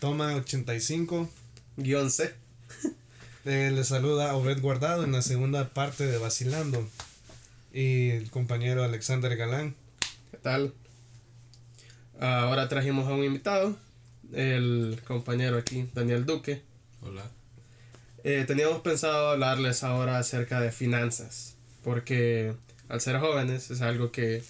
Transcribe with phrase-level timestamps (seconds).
[0.00, 1.28] Toma 85.
[1.76, 2.34] Guión C.
[3.48, 6.84] Eh, le saluda Obed Guardado en la segunda parte de Vacilando.
[7.72, 9.76] Y el compañero Alexander Galán.
[10.32, 10.74] ¿Qué tal?
[12.18, 13.76] Ahora trajimos a un invitado,
[14.32, 16.62] el compañero aquí, Daniel Duque.
[17.02, 17.22] Hola.
[18.24, 21.54] Eh, teníamos pensado hablarles ahora acerca de finanzas,
[21.84, 22.52] porque
[22.88, 24.42] al ser jóvenes es algo que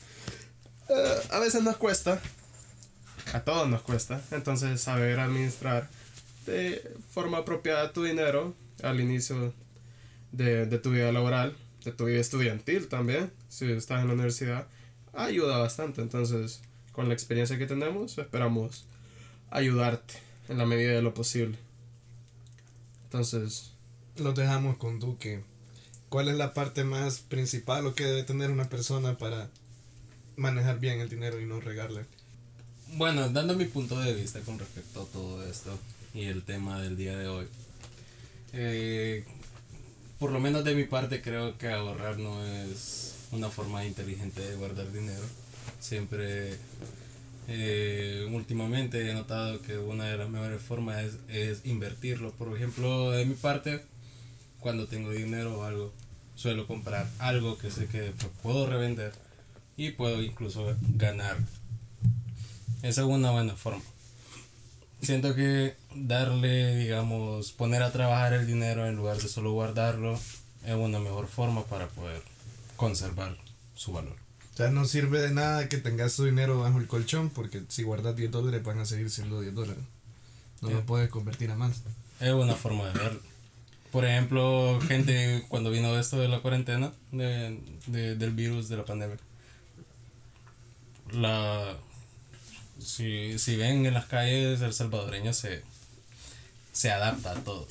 [0.88, 2.18] eh, a veces nos cuesta,
[3.36, 5.88] a todos nos cuesta, entonces saber administrar
[6.46, 9.52] de forma apropiada tu dinero al inicio
[10.32, 14.66] de, de tu vida laboral, de tu vida estudiantil también, si estás en la universidad,
[15.12, 18.86] ayuda bastante, entonces con la experiencia que tenemos esperamos
[19.50, 20.14] ayudarte
[20.48, 21.58] en la medida de lo posible.
[23.04, 23.72] Entonces,
[24.16, 25.42] Los dejamos con Duque.
[26.08, 29.50] ¿Cuál es la parte más principal o que debe tener una persona para
[30.36, 32.06] manejar bien el dinero y no regarle?
[32.94, 35.76] Bueno, dando mi punto de vista con respecto a todo esto
[36.14, 37.46] y el tema del día de hoy.
[38.52, 39.24] eh,
[40.18, 44.56] por lo menos de mi parte creo que ahorrar no es una forma inteligente de
[44.56, 45.24] guardar dinero.
[45.80, 46.54] Siempre,
[47.48, 52.32] eh, últimamente he notado que una de las mejores formas es, es invertirlo.
[52.32, 53.82] Por ejemplo, de mi parte,
[54.60, 55.92] cuando tengo dinero o algo,
[56.34, 58.12] suelo comprar algo que sé que
[58.42, 59.12] puedo revender
[59.76, 61.36] y puedo incluso ganar.
[62.82, 63.82] Esa es una buena forma.
[65.02, 70.18] Siento que darle, digamos, poner a trabajar el dinero en lugar de solo guardarlo
[70.64, 72.22] es una mejor forma para poder
[72.76, 73.36] conservar
[73.74, 74.16] su valor.
[74.54, 77.82] O sea, no sirve de nada que tengas tu dinero bajo el colchón porque si
[77.82, 79.82] guardas 10 dólares van a seguir siendo 10 dólares.
[80.62, 80.84] No lo Eh.
[80.86, 81.82] puedes convertir a más.
[82.20, 83.20] Es una forma de verlo.
[83.92, 88.84] Por ejemplo, gente cuando vino esto de la cuarentena, de, de- del virus, de la
[88.84, 89.16] pandemia,
[91.12, 91.76] la
[92.78, 95.62] si, si ven en las calles el salvadoreño se,
[96.72, 97.66] se adapta a todo.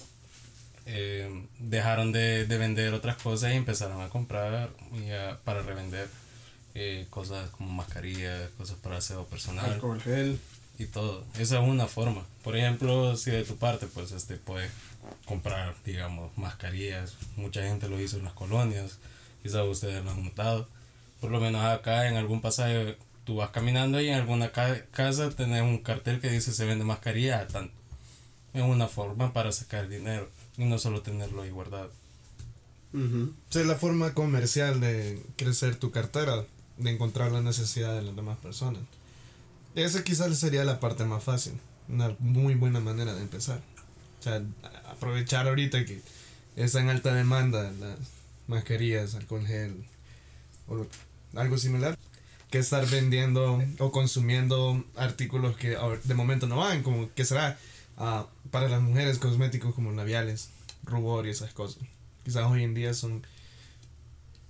[0.87, 6.07] Eh, dejaron de, de vender otras cosas y empezaron a comprar y a- para revender
[6.75, 10.39] eh, cosas como mascarillas, cosas para aseo personal alcohol gel.
[10.77, 11.23] y todo.
[11.39, 12.23] Esa es una forma.
[12.43, 14.69] Por ejemplo, si de tu parte, pues, este, puedes
[15.25, 17.13] comprar, digamos, mascarillas.
[17.37, 18.97] Mucha gente lo hizo en las colonias.
[19.41, 20.67] Quizás ustedes lo han notado.
[21.21, 25.29] Por lo menos acá, en algún pasaje, tú vas caminando y en alguna ca- casa
[25.31, 27.69] tenés un cartel que dice se vende mascarilla a.
[28.53, 31.91] Es una forma para sacar dinero y no solo tenerlo ahí guardado.
[33.51, 36.45] Es la forma comercial de crecer tu cartera,
[36.77, 38.81] de encontrar la necesidad de las demás personas.
[39.75, 41.53] Esa quizás sería la parte más fácil,
[41.89, 43.59] una muy buena manera de empezar.
[44.19, 44.41] O sea,
[44.89, 46.01] aprovechar ahorita que
[46.55, 47.97] está en alta demanda las
[48.47, 49.83] mascarillas, alcohol gel
[50.69, 50.85] o
[51.37, 51.97] algo similar,
[52.55, 57.57] que estar vendiendo o consumiendo artículos que de momento no van, como que será
[57.97, 60.49] Ah, para las mujeres cosméticos como labiales,
[60.83, 61.83] rubor y esas cosas.
[62.23, 63.25] Quizás hoy en día son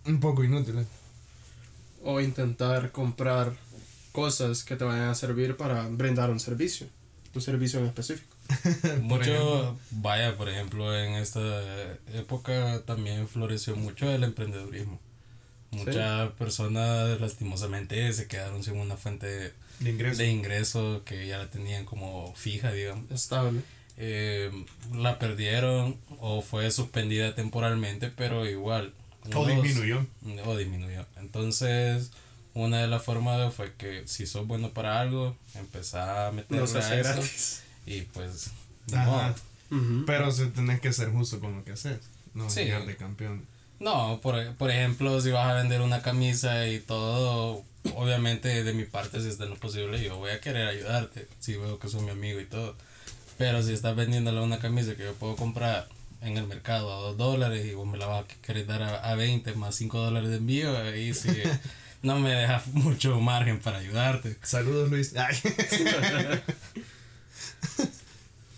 [0.06, 0.88] un poco inútiles.
[2.04, 3.56] O intentar comprar
[4.12, 6.88] cosas que te vayan a servir para brindar un servicio.
[7.34, 8.36] Un servicio en específico.
[9.02, 11.42] Mucho, vaya, por ejemplo, en esta
[12.14, 15.00] época también floreció mucho el emprendedurismo.
[15.72, 20.18] Muchas personas lastimosamente se quedaron sin una fuente De ingreso.
[20.22, 23.10] de ingreso que ya la tenían como fija, digamos.
[23.12, 23.62] Estable.
[23.98, 24.52] Eh,
[24.94, 28.94] la perdieron o fue suspendida temporalmente, pero igual.
[29.34, 30.06] O unos- disminuyó.
[30.46, 31.06] O disminuyó.
[31.18, 32.12] Entonces,
[32.54, 36.64] una de las formas fue que si sos bueno para algo, empezá a meterle No
[36.64, 37.64] a hace eso gratis.
[37.86, 38.52] y pues...
[39.72, 40.04] Ujú.
[40.06, 42.00] Pero se tenés que ser justo con lo que haces.
[42.34, 42.62] No Sí.
[42.62, 43.46] llegar de campeón.
[43.80, 47.64] No, por, por ejemplo, si vas a vender una camisa y todo,
[47.96, 51.56] obviamente de mi parte, si está en lo posible, yo voy a querer ayudarte, si
[51.58, 52.76] veo que sos mi amigo y todo.
[53.38, 55.88] Pero si estás vendiéndole una camisa que yo puedo comprar
[56.22, 59.12] en el mercado a 2 dólares y vos me la vas a querer dar a,
[59.12, 61.30] a 20 más 5 dólares de envío, ahí sí
[62.02, 64.38] no me dejas mucho margen para ayudarte.
[64.42, 65.14] Saludos, Luis.
[65.18, 65.36] Ay.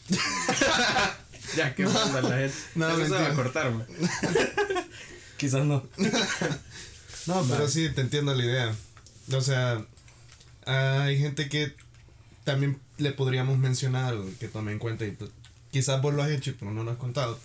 [1.56, 2.56] Ya que manda la gente.
[2.76, 3.86] No, Eso se va a cortar, man.
[5.38, 5.88] Quizás no.
[7.28, 8.76] No, pero sí, te entiendo la idea.
[9.34, 9.86] O sea,
[10.66, 11.74] hay gente que
[12.46, 15.30] también le podríamos mencionar o que tome en cuenta y pues,
[15.70, 17.38] quizás vos lo has hecho pero no lo has contado.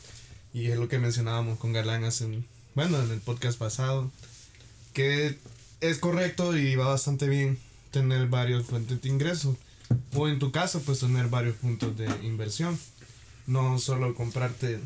[0.54, 2.44] Y es lo que mencionábamos con Galán hace,
[2.74, 4.12] bueno, en el podcast pasado,
[4.92, 5.38] que
[5.80, 7.58] es correcto y va bastante bien
[7.90, 9.56] tener varios fuentes de ingreso.
[10.14, 12.78] O en tu caso, pues tener varios puntos de inversión.
[13.46, 14.78] No solo comprarte,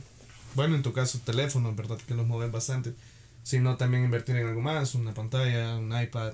[0.54, 1.98] bueno, en tu caso teléfonos, ¿verdad?
[2.06, 2.94] Que los mueves bastante
[3.42, 6.32] sino también invertir en algo más, una pantalla, un iPad.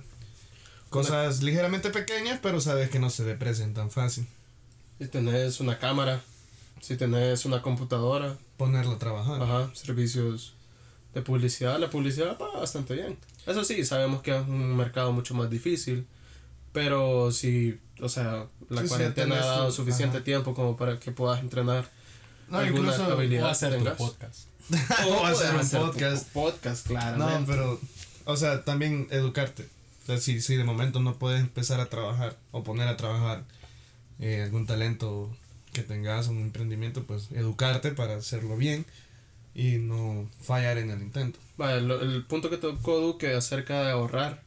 [0.88, 4.26] Cosas ligeramente pequeñas, pero sabes que no se deprecian tan fácil.
[4.98, 6.22] Si tenés una cámara,
[6.80, 9.42] si tenés una computadora, Ponerlo a trabajar.
[9.42, 10.54] ajá, servicios
[11.12, 13.18] de publicidad, la publicidad va bastante bien.
[13.46, 16.06] Eso sí, sabemos que es un mercado mucho más difícil,
[16.72, 20.24] pero si, o sea, la Sí, sí, cuarentena ha dado suficiente ajá.
[20.24, 21.90] tiempo como para que puedas entrenar
[22.52, 23.96] No, alguna incluso- a hacer tengas.
[23.96, 24.48] podcast.
[25.08, 26.28] O hacer un podcast.
[26.32, 27.50] podcast, No, claramente.
[27.50, 27.80] pero,
[28.26, 29.68] o sea, también educarte.
[30.02, 33.44] O sea, si, si de momento no puedes empezar a trabajar o poner a trabajar
[34.20, 35.34] eh, algún talento
[35.72, 38.84] que tengas, un emprendimiento, pues educarte para hacerlo bien
[39.54, 41.38] y no fallar en el intento.
[41.56, 44.42] Vaya, lo- el punto que tocó Duque acerca de ahorrar,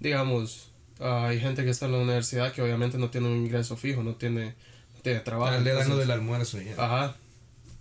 [0.00, 0.68] digamos,
[1.00, 4.02] ah, hay gente que está en la universidad que obviamente no tiene un ingreso fijo,
[4.02, 4.54] no tiene,
[4.94, 5.58] no tiene trabajo.
[5.60, 6.74] Le dan lo del almuerzo y ya.
[6.78, 7.16] Ajá.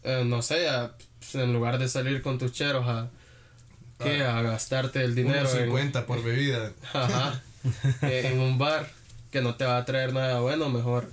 [0.03, 3.09] Eh, no sé, a- pues, en lugar de salir con tus cheros a,
[3.99, 4.23] ¿qué?
[4.23, 6.71] a gastarte el dinero Unos en, 50 por bebida.
[6.93, 7.41] ajá,
[8.01, 8.89] eh, en un bar
[9.31, 11.09] que no te va a traer nada bueno, mejor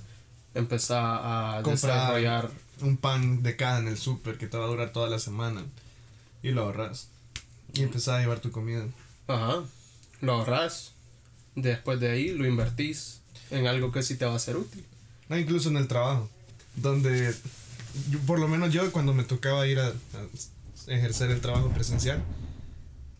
[0.55, 1.93] empezar a Comprar.
[2.01, 2.51] desarrollar.
[2.81, 5.65] Un pan de caja en el súper que te va a durar toda la semana
[6.43, 7.09] y lo ahorras.
[7.75, 8.85] Y empezás a llevar tu comida.
[9.27, 9.57] Ajá.
[10.21, 10.93] Lo ahorras.
[11.55, 13.21] Después de ahí lo invertís
[13.51, 14.85] en algo que sí te va a ser útil.
[15.29, 16.29] No, incluso en el trabajo,
[16.77, 17.35] donde
[18.11, 19.93] yo- por lo menos yo cuando me tocaba ir a, a
[20.89, 22.23] ejercer el trabajo presencial,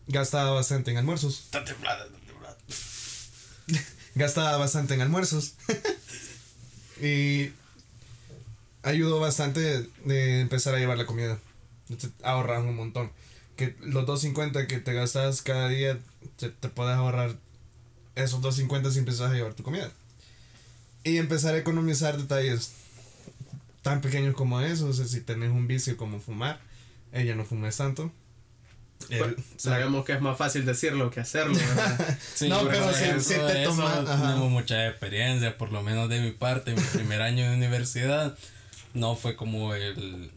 [0.07, 1.41] gastaba bastante en almuerzos.
[1.45, 2.57] Está temblada, está temblada.
[4.15, 5.53] Gastaba bastante en almuerzos.
[7.01, 7.51] y
[8.83, 11.37] ayudó bastante de, de empezar a llevar la comida.
[12.23, 13.11] Ahorras un montón.
[13.55, 15.97] Que los 2.50 que te gastas cada día,
[16.37, 17.35] te, te puedes ahorrar
[18.15, 19.91] esos 2.50 si empezás a llevar tu comida.
[21.03, 22.71] Y empezar a economizar detalles
[23.89, 24.87] tan pequeños como eso.
[24.87, 26.59] O sea, si tenés un vicio como fumar,
[27.11, 28.11] ella no fumes tanto.
[29.09, 31.55] El- Bueno, sabemos que es más fácil decirlo que hacerlo.
[31.55, 32.17] ¿verdad?
[32.35, 34.21] Sí, No, por pero si- si te de eso toma- ajá.
[34.27, 38.37] tenemos mucha experiencia, por lo menos de mi parte, mi primer año de universidad
[38.93, 40.29] no fue como el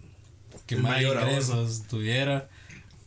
[0.67, 2.49] que El más ingresos tuviera,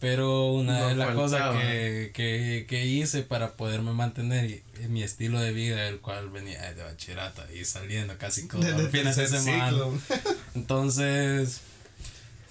[0.05, 4.87] pero una No de las cosas que, que, que hice para poderme mantener y, y
[4.87, 9.15] mi estilo de vida, el cual venía de bachillerato y saliendo casi todos los fines
[9.15, 9.75] de semana.
[10.53, 11.61] Entonces,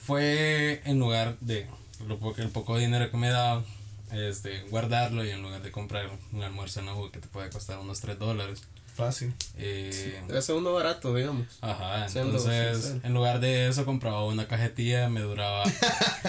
[0.05, 1.69] fue en lugar de
[2.09, 3.63] lo poco, el poco dinero que me daba,
[4.11, 8.01] este, guardarlo y en lugar de comprar un almuerzo nuevo que te puede costar unos
[8.01, 8.65] 3 dólares.
[8.95, 9.35] Fácil.
[9.59, 11.47] eh, Debe ser uno barato, digamos.
[11.61, 13.01] Ajá, entonces sincero.
[13.05, 15.65] en lugar de eso compraba una cajetilla, me duraba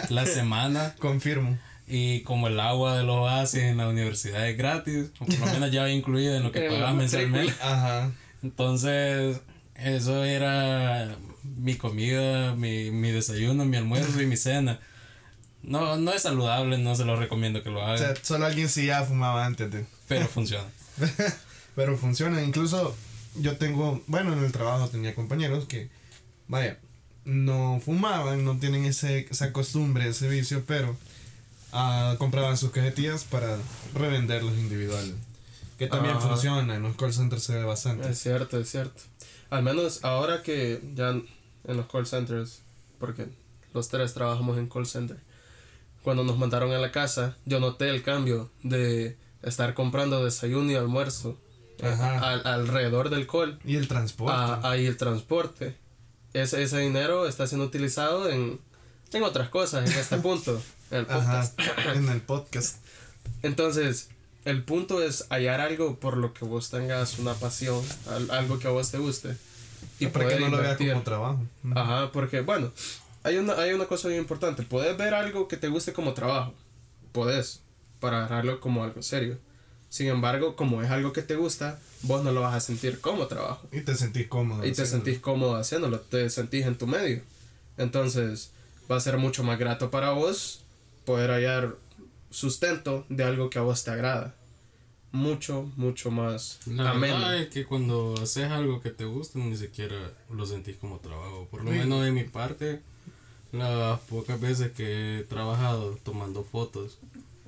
[0.09, 1.57] la semana Confirmo.
[1.87, 5.45] y como el agua de los oasis en la universidad es gratis, o por lo
[5.45, 7.53] menos ya incluido en lo que pagaba mensualmente.
[7.61, 8.11] Ajá.
[8.41, 9.39] Entonces,
[9.75, 14.79] eso era mi comida, mi, mi desayuno, mi almuerzo y mi cena.
[15.61, 18.69] No, no es saludable, no se lo recomiendo que lo O hagan, sea, solo alguien
[18.69, 19.85] sí ya fumaba antes de.
[20.07, 20.65] pero funciona.
[21.75, 22.41] Pero funciona.
[22.43, 22.95] Incluso
[23.35, 25.89] yo tengo, bueno, en el trabajo tenía compañeros que,
[26.47, 26.79] vaya,
[27.25, 30.95] no fumaban, no tienen ese, esa costumbre, ese vicio, pero
[31.71, 33.57] ah, compraban sus cajetillas para
[33.93, 35.13] revenderlos individuales.
[35.77, 36.29] Que también Ajá.
[36.29, 38.09] funciona, en los call centers se ve bastante.
[38.09, 39.01] Es cierto, es cierto.
[39.49, 42.61] Al menos ahora que ya en los call centers,
[42.99, 43.27] porque
[43.73, 45.17] los tres trabajamos en call center,
[46.01, 50.75] cuando nos mandaron a la casa, yo noté el cambio de estar comprando desayuno y
[50.75, 51.37] almuerzo
[51.83, 54.33] al- alrededor del call Y el transporte.
[54.35, 55.75] a, ahí el transporte.
[56.33, 58.59] Ese, ese dinero está siendo utilizado en,
[59.13, 61.41] en otras cosas en este punto, en el Ajá.
[61.55, 61.95] podcast.
[61.95, 62.77] en el podcast.
[63.43, 64.09] Entonces,
[64.43, 68.67] el punto es hallar algo por lo que vos tengas una pasión, al- algo que
[68.67, 69.35] a vos te guste.
[69.99, 71.39] Y para que no lo veas como trabajo.
[71.75, 72.71] Ajá, porque bueno,
[73.23, 74.63] hay una, hay una cosa bien importante.
[74.63, 76.53] Puedes ver algo que te guste como trabajo.
[77.11, 77.61] Puedes,
[77.99, 79.37] para agarrarlo como algo serio.
[79.95, 83.27] Sin embargo, como es algo que te gusta, vos no lo vas a sentir como
[83.27, 83.65] trabajo.
[83.71, 84.59] Y te sentís cómodo.
[84.65, 85.05] Y te haciéndolo.
[85.05, 87.21] sentís cómodo haciéndolo, te sentís en tu medio.
[87.77, 88.51] Entonces,
[88.91, 90.59] va a ser mucho más grato para vos
[91.05, 91.77] poder hallar
[92.29, 94.35] sustento de algo que a vos te agrada.
[95.13, 97.15] Mucho, mucho más La ameno.
[97.15, 101.47] verdad es que cuando haces algo que te gusta, ni siquiera lo sentís como trabajo.
[101.49, 101.77] Por lo Sí.
[101.77, 102.81] menos de mi parte,
[103.53, 106.97] las pocas veces que he trabajado tomando fotos,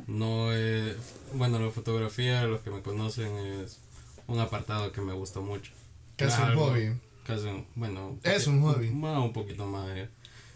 [0.07, 0.95] no es...
[1.33, 3.79] Bueno, la fotografía, los que me conocen, es
[4.27, 5.71] un apartado que me gusta mucho.
[6.15, 6.93] Casi un hobby.
[7.25, 8.17] Casi un, bueno...
[8.23, 8.89] Es un hobby.
[8.89, 9.89] Más, un poquito más.
[9.95, 10.09] eh.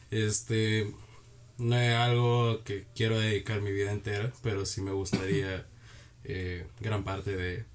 [0.09, 0.93] Este...
[1.57, 5.67] No es algo que quiero dedicar mi vida entera, pero sí me gustaría
[6.23, 7.65] eh, gran parte de...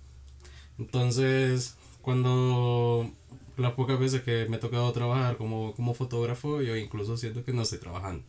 [0.79, 3.11] Entonces, cuando
[3.57, 7.53] las pocas veces que me ha tocado trabajar como, como fotógrafo, yo incluso siento que
[7.53, 8.25] no estoy trabajando.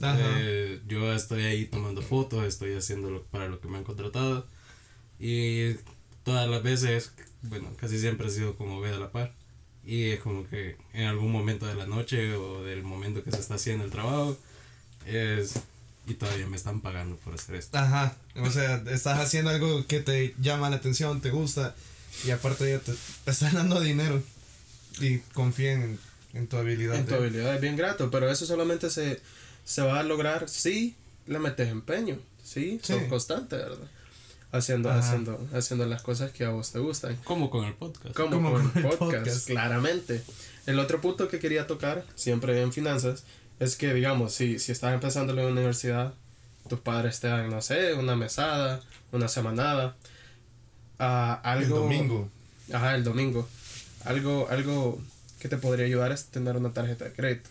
[0.00, 0.18] Ajá.
[0.38, 4.46] Eh, yo estoy ahí tomando fotos, estoy haciendo lo, para lo que me han contratado.
[5.20, 5.74] Y
[6.24, 9.32] todas las veces, bueno, casi siempre he sido como ve a la par.
[9.86, 13.38] Y es como que en algún momento de la noche o del momento que se
[13.40, 14.36] está haciendo el trabajo,
[15.06, 15.54] es.
[16.06, 17.78] Y todavía me están pagando por hacer esto.
[17.78, 21.74] Ajá, o sea, estás haciendo algo que te llama la atención, te gusta,
[22.26, 22.92] y aparte ya te,
[23.24, 24.22] te están dando dinero.
[25.00, 25.98] Y confíen en,
[26.34, 26.96] en tu habilidad.
[26.96, 29.20] En tu de- habilidad es bien grato, pero eso solamente se,
[29.64, 32.78] se va a lograr si le metes empeño, ¿sí?
[32.82, 32.92] Sí.
[32.92, 33.88] Son constantes, ¿verdad?
[34.52, 35.00] Haciendo, Ajá.
[35.00, 37.16] haciendo, haciendo las cosas que a vos te gustan.
[37.24, 38.14] Como con el podcast.
[38.14, 39.46] Como, Como con, con el el podcast, podcast.
[39.48, 40.22] claramente.
[40.66, 43.24] El otro punto que quería tocar, siempre en finanzas,
[43.58, 46.14] es que, digamos, si, si estás empezando en la universidad,
[46.68, 48.80] tus padres te dan, no sé, una mesada,
[49.12, 49.96] una semanada,
[50.98, 51.78] ah, El algo...
[51.80, 52.28] domingo.
[52.72, 53.48] Ajá, el domingo.
[54.04, 55.00] Algo, algo
[55.40, 57.50] que te podría ayudar es tener una tarjeta de crédito.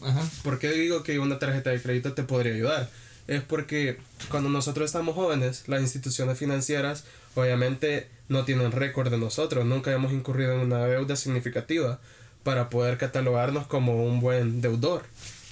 [0.00, 0.22] Ajá.
[0.42, 2.90] ¿Por qué digo que una tarjeta de crédito te podría ayudar?
[3.26, 3.98] Es porque
[4.30, 10.12] cuando nosotros estamos jóvenes, las instituciones financieras obviamente no tienen récord de nosotros, nunca hemos
[10.12, 12.00] incurrido en una deuda significativa
[12.42, 15.04] para poder catalogarnos como un buen deudor.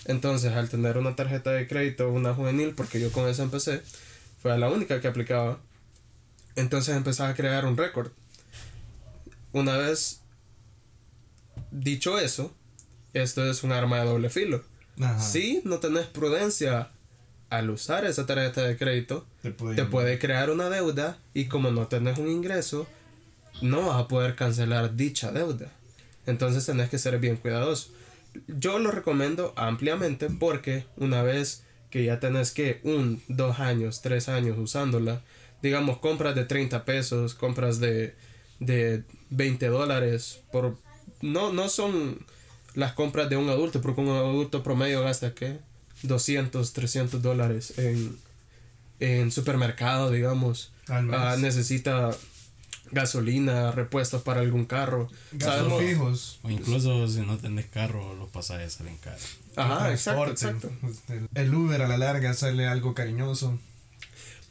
[0.04, 3.82] Entonces, al tener una tarjeta de crédito, una juvenil, porque yo con esa empecé,
[4.40, 5.58] fue la única que aplicaba,
[6.56, 8.12] entonces empezaba a crear un récord.
[9.52, 10.20] Una vez
[11.70, 12.54] dicho eso,
[13.14, 14.62] esto es un arma de doble filo.
[15.00, 15.18] Ajá.
[15.18, 16.90] Si no tenés prudencia
[17.50, 21.70] al usar esa tarjeta de crédito, Te puede, te puede crear una deuda y como
[21.70, 22.86] no tenés un ingreso,
[23.62, 25.70] no vas a poder cancelar dicha deuda.
[26.26, 27.90] Entonces tenés que ser bien cuidadoso.
[28.48, 34.28] Yo lo recomiendo ampliamente porque una vez que ya tenés que un, dos años, tres
[34.28, 35.22] años usándola,
[35.62, 38.16] digamos compras de 30 pesos, compras de,
[38.58, 40.76] de 20 dólares, por,
[41.22, 42.26] no, no son
[42.74, 45.58] las compras de un adulto, porque un adulto promedio gasta ¿qué?
[46.02, 48.16] 200, 300 dólares en,
[49.00, 50.72] en supermercado, digamos.
[50.88, 52.10] Ah, necesita
[52.90, 55.08] gasolina, repuestos para algún carro.
[55.32, 56.38] Gastos Sabemos- fijos.
[56.42, 59.38] O incluso si no tenés carro, los pasajes salen caros.
[59.56, 60.66] Ajá, exacto, transporte.
[60.66, 61.12] exacto.
[61.12, 63.58] El- El Uber a la larga sale algo cariñoso.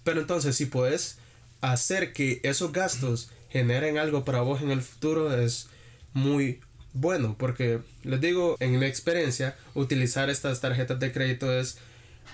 [0.04, 1.18] Pero entonces, si puedes
[1.62, 5.68] hacer que esos gastos generen algo para vos en el futuro, es
[6.14, 6.60] muy
[6.94, 7.36] bueno.
[7.38, 11.78] Porque les digo, en mi experiencia, utilizar estas tarjetas de crédito es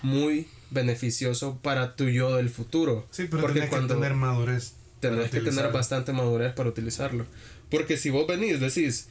[0.02, 3.08] muy beneficioso para tu yo del futuro.
[3.12, 4.74] Sí, pero porque tienes que tener madurez.
[5.00, 7.26] tenés que tener bastante madurez para utilizarlo.
[7.70, 9.08] Porque si vos venís, decís,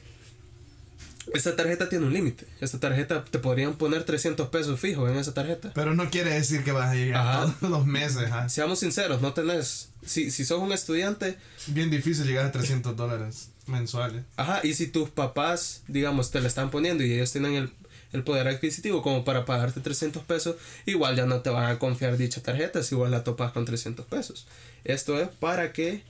[1.33, 2.45] esta tarjeta tiene un límite.
[2.59, 5.71] Esta tarjeta te podrían poner 300 pesos fijos en esa tarjeta.
[5.75, 7.55] Pero no quiere decir que vas a llegar Ajá.
[7.59, 8.23] todos los meses.
[8.23, 8.49] ajá.
[8.49, 9.89] Seamos sinceros, no tenés.
[10.05, 11.37] Si, si sos un estudiante,
[11.67, 14.23] Bien difícil llegar a 300 dólares mensuales.
[14.37, 17.71] ajá, y si tus papás, digamos, te la están poniendo y ellos tienen el,
[18.11, 22.17] el poder adquisitivo como para pagarte 300 pesos, igual ya no te van a confiar
[22.17, 24.47] dicha tarjeta si vos la topas con 300 pesos.
[24.83, 26.03] Esto es para que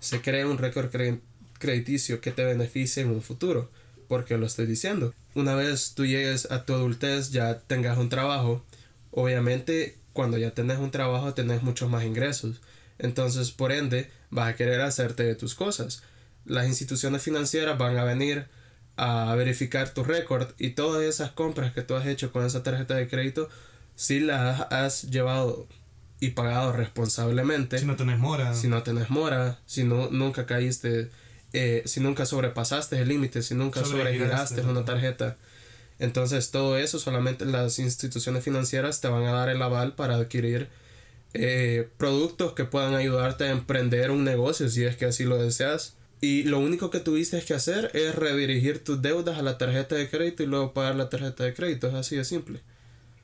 [0.00, 1.20] se cree un récord cre-
[1.58, 3.70] crediticio que te beneficie en un futuro.
[4.08, 5.14] Porque lo estoy diciendo.
[5.34, 8.62] Una vez tú llegues a tu adultez, ya tengas un trabajo,
[9.10, 12.60] obviamente cuando ya tenés un trabajo tenés muchos más ingresos.
[12.98, 16.02] Entonces, por ende, vas a querer hacerte de tus cosas.
[16.44, 18.46] Las instituciones financieras van a venir
[18.96, 22.94] a verificar tu récord y todas esas compras que tú has hecho con esa tarjeta
[22.94, 23.48] de crédito,
[23.94, 25.66] si las has llevado
[26.20, 28.54] y pagado responsablemente Si no tenés mora.
[28.54, 31.10] si no tenés mora, si no, nunca caíste,
[31.52, 35.36] eh, si nunca sobrepasaste el límite, si nunca Sobregiraste, una tarjeta.
[35.98, 40.68] Entonces todo eso solamente las instituciones financieras te van a dar el aval para adquirir
[41.34, 45.96] eh, productos que puedan ayudarte a emprender un negocio si es que así lo deseas.
[46.22, 50.08] Y lo único que tuviste que hacer es redirigir tus deudas a la tarjeta de
[50.08, 51.88] crédito y luego pagar la tarjeta de crédito.
[51.88, 52.60] Es así de simple.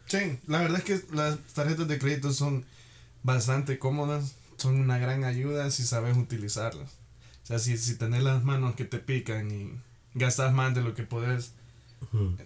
[0.07, 2.65] Sí, la verdad es que las tarjetas de crédito son
[3.23, 4.35] bastante cómodas.
[4.57, 6.91] Son una gran ayuda si sabes utilizarlas.
[7.45, 9.71] O sea, si, si tenés las manos que te pican y
[10.15, 11.53] gastas más de lo que podés,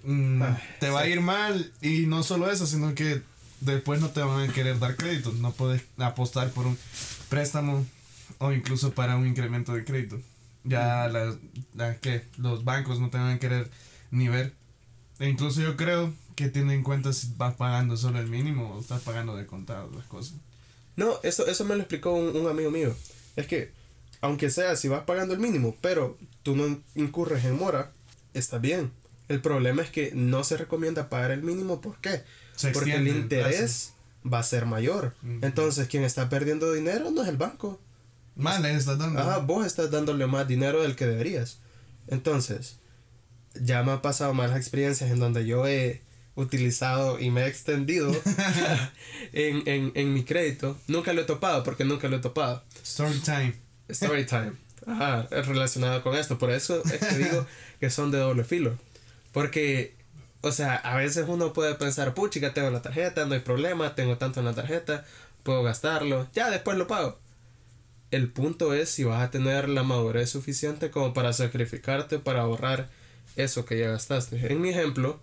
[0.04, 1.72] mm, Ah, te va a ir mal.
[1.80, 3.22] Y no solo eso, sino que
[3.60, 5.32] después no te van a querer dar crédito.
[5.32, 6.76] No puedes apostar por un
[7.30, 7.86] préstamo
[8.36, 10.20] o incluso para un incremento de crédito.
[10.64, 11.36] Ya las,
[11.74, 13.70] las que los bancos no te van a querer
[14.10, 14.54] ni ver.
[15.18, 18.80] E incluso yo creo que tienen en cuenta si vas pagando solo el mínimo o
[18.80, 20.34] estás pagando de contado las cosas.
[20.96, 22.94] No, eso, eso me lo explicó un, un amigo mío.
[23.36, 23.72] Es que,
[24.20, 27.92] aunque sea si vas pagando el mínimo, pero tú no incurres en mora,
[28.34, 28.92] está bien.
[29.28, 31.80] El problema es que no se recomienda pagar el mínimo.
[31.80, 32.22] ¿Por qué?
[32.56, 33.94] Se Porque el interés
[34.30, 35.14] va a ser mayor.
[35.40, 37.80] Entonces, quien está perdiendo dinero no es el banco.
[38.34, 39.20] Más le estás dando.
[39.20, 41.58] Ajá, vos estás dándole más dinero del que deberías.
[42.08, 42.78] Entonces,
[43.54, 46.02] ya me han pasado malas experiencias en donde yo he
[46.34, 48.10] utilizado y me he extendido
[49.32, 50.78] en, en, en mi crédito.
[50.88, 52.62] Nunca lo he topado porque nunca lo he topado.
[52.82, 53.54] Story time.
[53.88, 54.52] Story time.
[54.86, 56.38] Ajá, es relacionado con esto.
[56.38, 57.46] Por eso es que digo
[57.80, 58.78] que son de doble filo.
[59.32, 59.94] Porque,
[60.40, 64.18] o sea, a veces uno puede pensar, puchica, tengo la tarjeta, no hay problema, tengo
[64.18, 65.04] tanto en la tarjeta,
[65.42, 67.18] puedo gastarlo, ya después lo pago.
[68.12, 72.90] El punto es si vas a tener la madurez suficiente como para sacrificarte para ahorrar
[73.36, 74.52] eso que ya gastaste.
[74.52, 75.18] En mi ejemplo,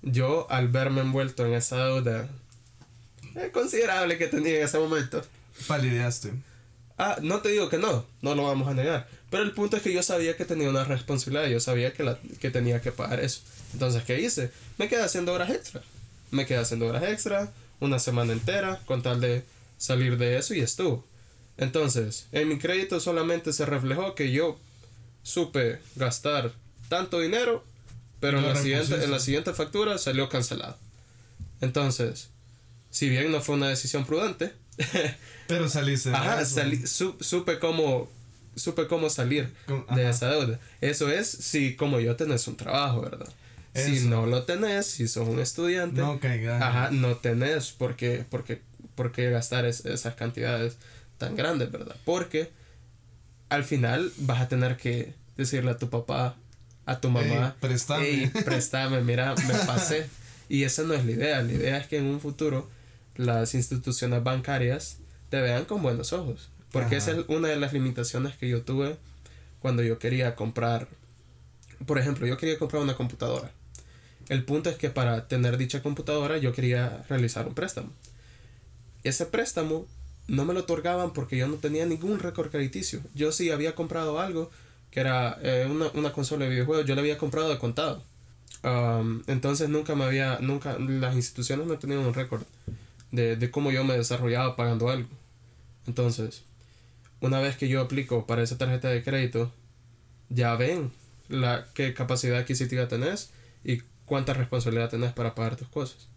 [0.00, 2.28] yo al verme envuelto en esa deuda
[3.52, 5.22] considerable que tenía en ese momento.
[5.66, 6.32] Palideaste.
[6.96, 9.06] Ah, no te digo que no, no lo vamos a negar.
[9.30, 12.18] Pero el punto es que yo sabía que tenía una responsabilidad, yo sabía que, la,
[12.40, 13.42] que tenía que pagar eso.
[13.74, 14.50] Entonces, ¿qué hice?
[14.78, 15.82] Me quedé haciendo horas extra.
[16.30, 19.44] Me quedé haciendo horas extra, una semana entera, con tal de
[19.76, 21.04] salir de eso y estuvo.
[21.56, 24.58] Entonces, en mi crédito solamente se reflejó que yo
[25.22, 26.52] supe gastar
[26.88, 27.64] tanto dinero,
[28.20, 30.76] pero en la, siguiente, en la siguiente factura salió cancelado.
[31.60, 32.28] Entonces,
[32.90, 34.52] si bien no fue una decisión prudente,
[35.46, 38.08] pero saliste de Ajá, supe cómo
[38.54, 39.52] supe cómo salir
[39.94, 40.60] de esa deuda.
[40.80, 43.28] Eso es si como yo tenés un trabajo, ¿verdad?
[43.74, 46.20] Si no lo tenés, si sos un estudiante, no
[46.60, 48.26] Ajá, no tenés por qué,
[48.94, 50.76] por gastar esas cantidades
[51.22, 51.94] tan grandes, ¿verdad?
[52.04, 52.50] Porque
[53.48, 56.34] al final vas a tener que decirle a tu papá,
[56.84, 58.30] a tu mamá, préstame.
[58.44, 60.08] préstame, mira, me pasé.
[60.48, 62.68] y esa no es la idea, la idea es que en un futuro
[63.14, 64.98] las instituciones bancarias
[65.30, 66.50] te vean con buenos ojos.
[66.72, 68.96] Porque esa es una de las limitaciones que yo tuve
[69.60, 70.88] cuando yo quería comprar.
[71.86, 73.52] Por ejemplo, yo quería comprar una computadora.
[74.28, 77.92] El punto es que para tener dicha computadora yo quería realizar un préstamo.
[79.04, 79.86] Ese préstamo
[80.32, 83.00] no me lo otorgaban porque yo no tenía ningún récord crediticio.
[83.14, 84.50] Yo sí había comprado algo
[84.90, 88.02] que era eh, una, una, consola de videojuegos, yo la había comprado de contado.
[89.26, 92.42] entonces nunca me había, nunca, las instituciones no tenían un récord
[93.10, 95.08] de, de cómo yo me desarrollaba pagando algo.
[95.86, 96.44] Entonces,
[97.20, 99.52] una vez que yo aplico para esa tarjeta de crédito,
[100.30, 100.92] ya ven
[101.28, 103.32] la qué capacidad adquisitiva tenés
[103.64, 106.08] y cuánta responsabilidad tenés para pagar tus cosas.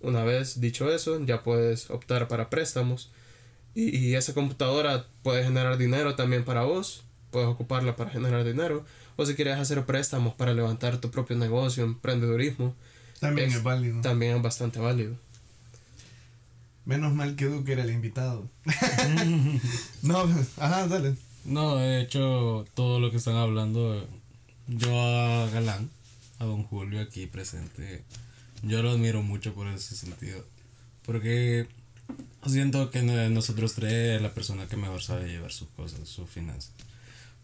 [0.00, 3.10] Una vez dicho eso, ya puedes optar para préstamos
[3.78, 8.84] y, y esa computadora puede generar dinero también para vos, puedes ocuparla para generar dinero
[9.18, 12.76] o si quieres hacer préstamos para levantar tu propio negocio, emprendedurismo.
[13.18, 14.00] También es válido.
[14.00, 15.16] También es bastante válido.
[16.84, 18.48] Menos mal que Duque era el invitado.
[20.02, 20.20] no,
[20.58, 21.16] ajá, dale.
[21.44, 24.08] No, de hecho, todo lo que están hablando,
[24.68, 25.90] yo a Galán,
[26.38, 28.04] a don Julio aquí presente,
[28.62, 30.44] yo lo admiro mucho por ese sentido.
[31.04, 31.66] Porque
[32.46, 36.72] siento que nosotros tres es la persona que mejor sabe llevar sus cosas, sus finanzas.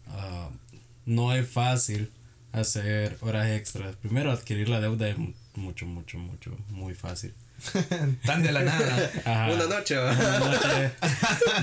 [0.07, 0.49] Ah,
[1.05, 2.11] no es fácil
[2.51, 3.95] hacer horas extras.
[3.97, 5.17] Primero, adquirir la deuda es
[5.55, 7.33] mucho, mucho, mucho, muy fácil.
[8.25, 9.11] Tan de la nada.
[9.53, 10.91] Una noche, Una noche.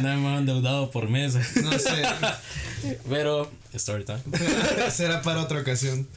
[0.01, 1.57] No me han endeudado por meses.
[1.63, 2.03] No sé.
[3.09, 4.23] Pero, story time.
[4.91, 6.09] Será para otra ocasión.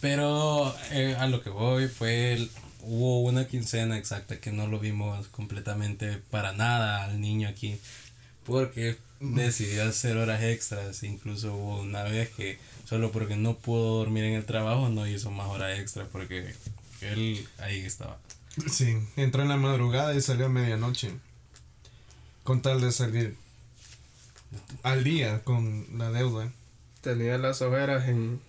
[0.00, 2.48] Pero eh, a lo que voy fue.
[2.86, 7.78] Hubo una quincena exacta que no lo vimos completamente para nada al niño aquí.
[8.44, 11.02] Porque decidió hacer horas extras.
[11.02, 15.30] Incluso hubo una vez que solo porque no pudo dormir en el trabajo no hizo
[15.30, 16.54] más horas extras porque
[17.00, 18.18] él ahí estaba.
[18.70, 21.10] Sí, entró en la madrugada y salió a medianoche.
[22.44, 23.36] Con tal de salir
[24.84, 26.52] al día con la deuda.
[27.00, 28.40] Tenía las ojeras en,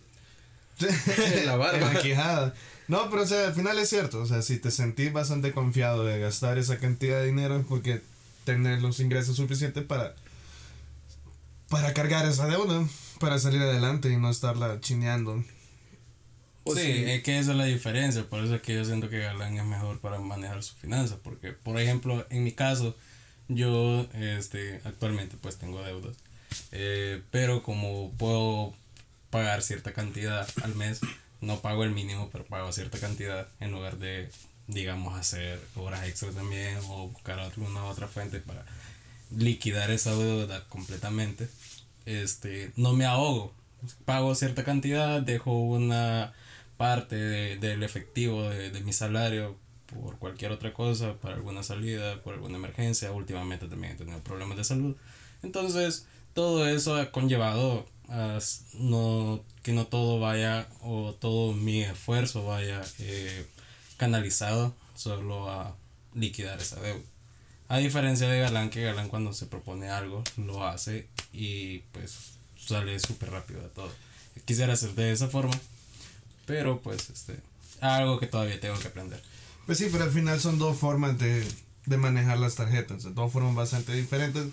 [1.45, 1.99] la barba.
[2.01, 2.53] quijada.
[2.87, 4.19] No, pero o sea, al final es cierto.
[4.19, 8.01] O sea, si te sentís bastante confiado de gastar esa cantidad de dinero es porque
[8.45, 10.15] tenés los ingresos suficientes para,
[11.69, 12.87] para cargar esa deuda,
[13.19, 15.43] para salir adelante y no estarla chineando.
[16.75, 19.57] Sí, es que esa es la diferencia, por eso es que yo siento que Galán
[19.57, 22.95] es mejor para manejar su finanzas, porque por ejemplo, en mi caso,
[23.47, 26.17] yo este, actualmente pues tengo deudas,
[26.71, 28.73] eh, pero como puedo
[29.29, 30.99] pagar cierta cantidad al mes,
[31.41, 34.29] no pago el mínimo, pero pago cierta cantidad en lugar de,
[34.67, 38.65] digamos, hacer horas extras también o buscar alguna otra fuente para
[39.35, 41.49] liquidar esa deuda completamente,
[42.05, 43.53] este, no me ahogo,
[44.05, 46.33] pago cierta cantidad, dejo una
[46.77, 52.21] parte de, del efectivo de, de, mi salario por cualquier otra cosa, para alguna salida,
[52.21, 53.11] por alguna emergencia.
[53.11, 54.95] Últimamente también he tenido problemas de salud.
[55.43, 58.39] Entonces, todo eso ha conllevado a
[58.73, 63.45] no, que no todo vaya o todo mi esfuerzo vaya eh,
[63.97, 65.75] canalizado solo a
[66.13, 67.03] liquidar esa deuda.
[67.69, 72.99] A diferencia de Galán, que Galán cuando se propone algo lo hace y pues sale
[72.99, 73.91] súper rápido de todo.
[74.45, 75.57] Quisiera hacer de esa forma,
[76.45, 77.37] pero pues, este,
[77.81, 79.21] algo que todavía tengo que aprender.
[79.65, 81.45] Pues sí, pero al final son dos formas de,
[81.85, 83.03] de manejar las tarjetas.
[83.13, 84.45] Dos formas bastante diferentes,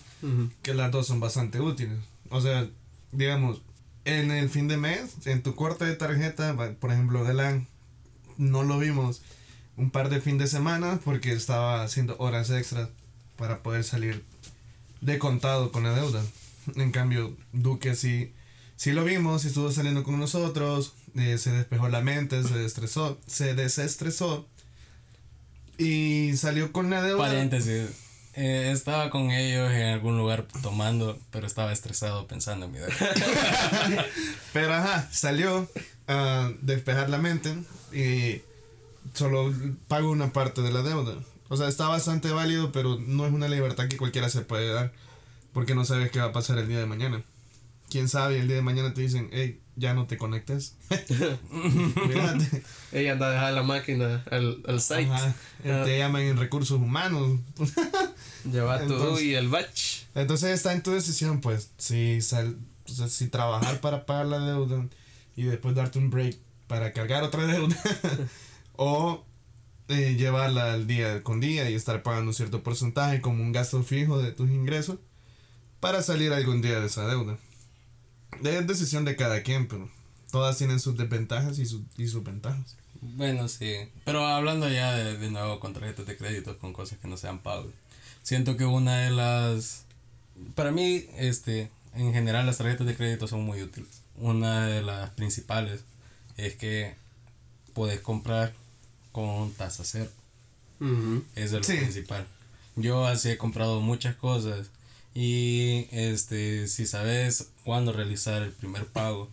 [0.62, 1.98] que las dos son bastante útiles.
[2.30, 2.68] O sea,
[3.14, 3.62] digamos,
[4.05, 7.66] en el fin de mes, en tu corte de tarjeta, por ejemplo, de LAN,
[8.37, 9.22] no lo vimos
[9.77, 12.88] un par de fin de semana porque estaba haciendo horas extras
[13.37, 14.24] para poder salir
[15.00, 16.22] de contado con la deuda.
[16.77, 18.33] En cambio, Duque sí,
[18.77, 23.55] sí lo vimos, estuvo saliendo con nosotros, eh, se despejó la mente, se desestresó, se
[23.55, 24.48] desestresó
[25.79, 27.18] y salió con la deuda.
[27.18, 27.90] Paréntesis.
[28.36, 32.94] Eh, estaba con ellos en algún lugar tomando, pero estaba estresado pensando en mi deuda.
[34.52, 35.68] Pero ajá, salió
[36.08, 37.54] a despejar la mente
[37.92, 38.42] y
[39.12, 39.52] solo
[39.86, 41.14] pago una parte de la deuda.
[41.48, 44.92] O sea, está bastante válido, pero no es una libertad que cualquiera se puede dar.
[45.52, 47.22] Porque no sabes qué va a pasar el día de mañana.
[47.88, 50.76] Quién sabe, el día de mañana te dicen, hey, ya no te conectes.
[52.92, 55.10] Ella anda a dejar la máquina al, al site.
[55.10, 57.40] Ajá, Te llaman en recursos humanos.
[58.50, 60.02] Lleva Entonces- y el batch.
[60.14, 62.56] Entonces está en tu decisión, pues, si, sal,
[62.87, 64.87] o sea, si trabajar para pagar la deuda
[65.37, 66.37] y después darte un break
[66.68, 67.76] para cargar otra deuda
[68.76, 69.24] o
[69.88, 73.82] eh, llevarla al día con día y estar pagando un cierto porcentaje como un gasto
[73.82, 74.98] fijo de tus ingresos
[75.80, 77.37] para salir algún día de esa deuda.
[78.42, 79.88] Es decisión de cada quien, pero
[80.30, 82.76] todas tienen sus desventajas y, sus y sus ventajas.
[83.00, 83.74] Bueno, sí.
[84.04, 87.38] Pero hablando ya de, de nuevo con tarjetas de crédito, con cosas que no sean
[87.40, 87.72] pagos.
[88.22, 89.84] Siento que una de las...
[90.54, 94.00] Para mí, este, en general las tarjetas de crédito son muy útiles.
[94.16, 95.82] Una de las principales
[96.36, 96.94] es que
[97.74, 98.52] puedes comprar
[99.12, 100.10] con tasa cero.
[100.80, 101.22] Ujú.
[101.34, 101.76] Es de lo Sí.
[101.76, 102.26] principal.
[102.76, 104.68] Yo así he comprado muchas cosas
[105.14, 109.31] y este si sabes cuándo realizar el primer pago,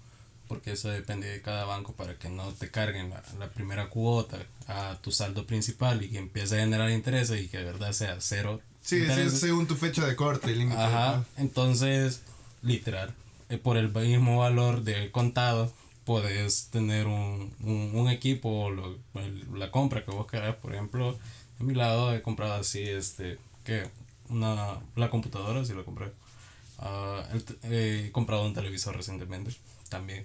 [0.48, 4.38] porque eso depende de cada banco para que no te carguen la, la primera cuota
[4.68, 8.18] a tu saldo principal y que empiece a generar intereses y que de verdad sea
[8.20, 8.62] cero.
[8.82, 9.40] Sí, intereses.
[9.40, 10.78] según tu fecha de corte límite.
[10.80, 12.22] Ajá, entonces,
[12.62, 13.14] literal,
[13.50, 15.72] eh, por el mismo valor del contado,
[16.04, 20.74] puedes tener un, un, un equipo, o lo- el- la compra que vos querás, por
[20.74, 21.18] ejemplo,
[21.60, 23.88] de mi lado he comprado así, este, que
[24.32, 26.12] una, la computadora, sí la compré,
[27.46, 29.52] te- eh, he comprado un televisor recientemente,
[29.90, 30.24] también,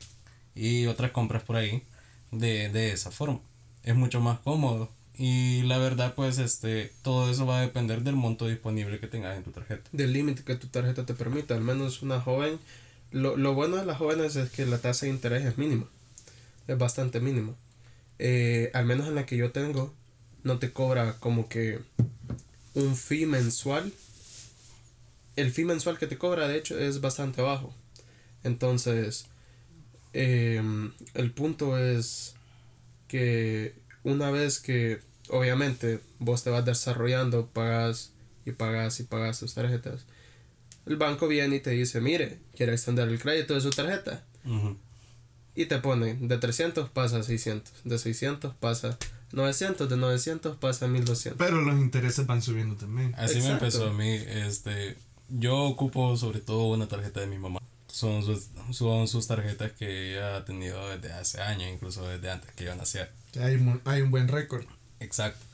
[0.55, 1.83] y otras compras por ahí,
[2.31, 3.41] de, de esa forma,
[3.83, 4.91] es mucho más cómodo.
[5.19, 9.35] Y la verdad, pues, este, todo eso va a depender del monto disponible que tengas
[9.35, 9.89] en tu tarjeta.
[9.93, 11.55] Del límite que tu tarjeta te permita.
[11.55, 12.59] Al menos una joven.
[13.13, 15.87] Lo, lo bueno de las jóvenes es que la tasa de interés es mínima.
[16.69, 17.55] Es bastante mínima.
[18.19, 19.95] Eh, al menos en la que yo tengo,
[20.43, 21.81] no te cobra como que
[22.77, 23.93] un fee mensual.
[25.35, 27.75] El fee mensual que te cobra, de hecho, es bastante bajo.
[28.45, 29.27] Entonces,
[30.13, 32.35] em, el punto es
[33.09, 38.13] que una vez que obviamente vos te vas desarrollando, pagas
[38.45, 40.05] y pagas y pagas tus tarjetas,
[40.87, 44.25] el banco viene y te dice, mire, quiere extender el crédito de su tarjeta.
[45.55, 48.99] Y te pone, de 300 pasa a 600, de 600 pasa
[49.33, 51.39] 900, de 900 pasa a 1200.
[51.39, 53.15] Pero los intereses van subiendo también.
[53.17, 53.65] Así me Exacto.
[53.67, 54.09] empezó a mí.
[54.09, 54.97] Este,
[55.29, 57.61] yo ocupo sobre todo una tarjeta de mi mamá.
[57.89, 62.51] Son sus, son sus tarjetas que ella ha tenido desde hace años, incluso desde antes
[62.53, 63.11] que yo naciera.
[63.41, 64.65] Hay, hay un buen récord.
[65.01, 65.45] Exacto.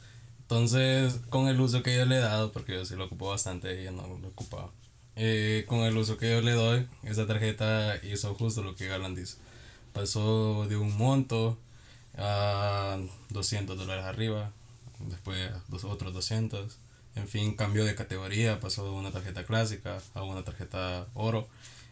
[0.43, 3.81] Entonces, con el uso que yo le he dado, porque yo sí lo ocupo bastante,
[3.81, 4.71] ella no lo ocupaba.
[5.17, 9.15] Eh, con el uso que yo le doy, esa tarjeta hizo justo lo que Galan
[9.15, 9.37] dice.
[9.93, 11.59] Pasó de un monto
[12.17, 12.99] a
[13.31, 14.53] 200 dólares arriba,
[15.01, 16.79] después dos, otros 200.
[17.15, 21.49] En fin, cambió de categoría, pasó de una tarjeta clásica a una tarjeta oro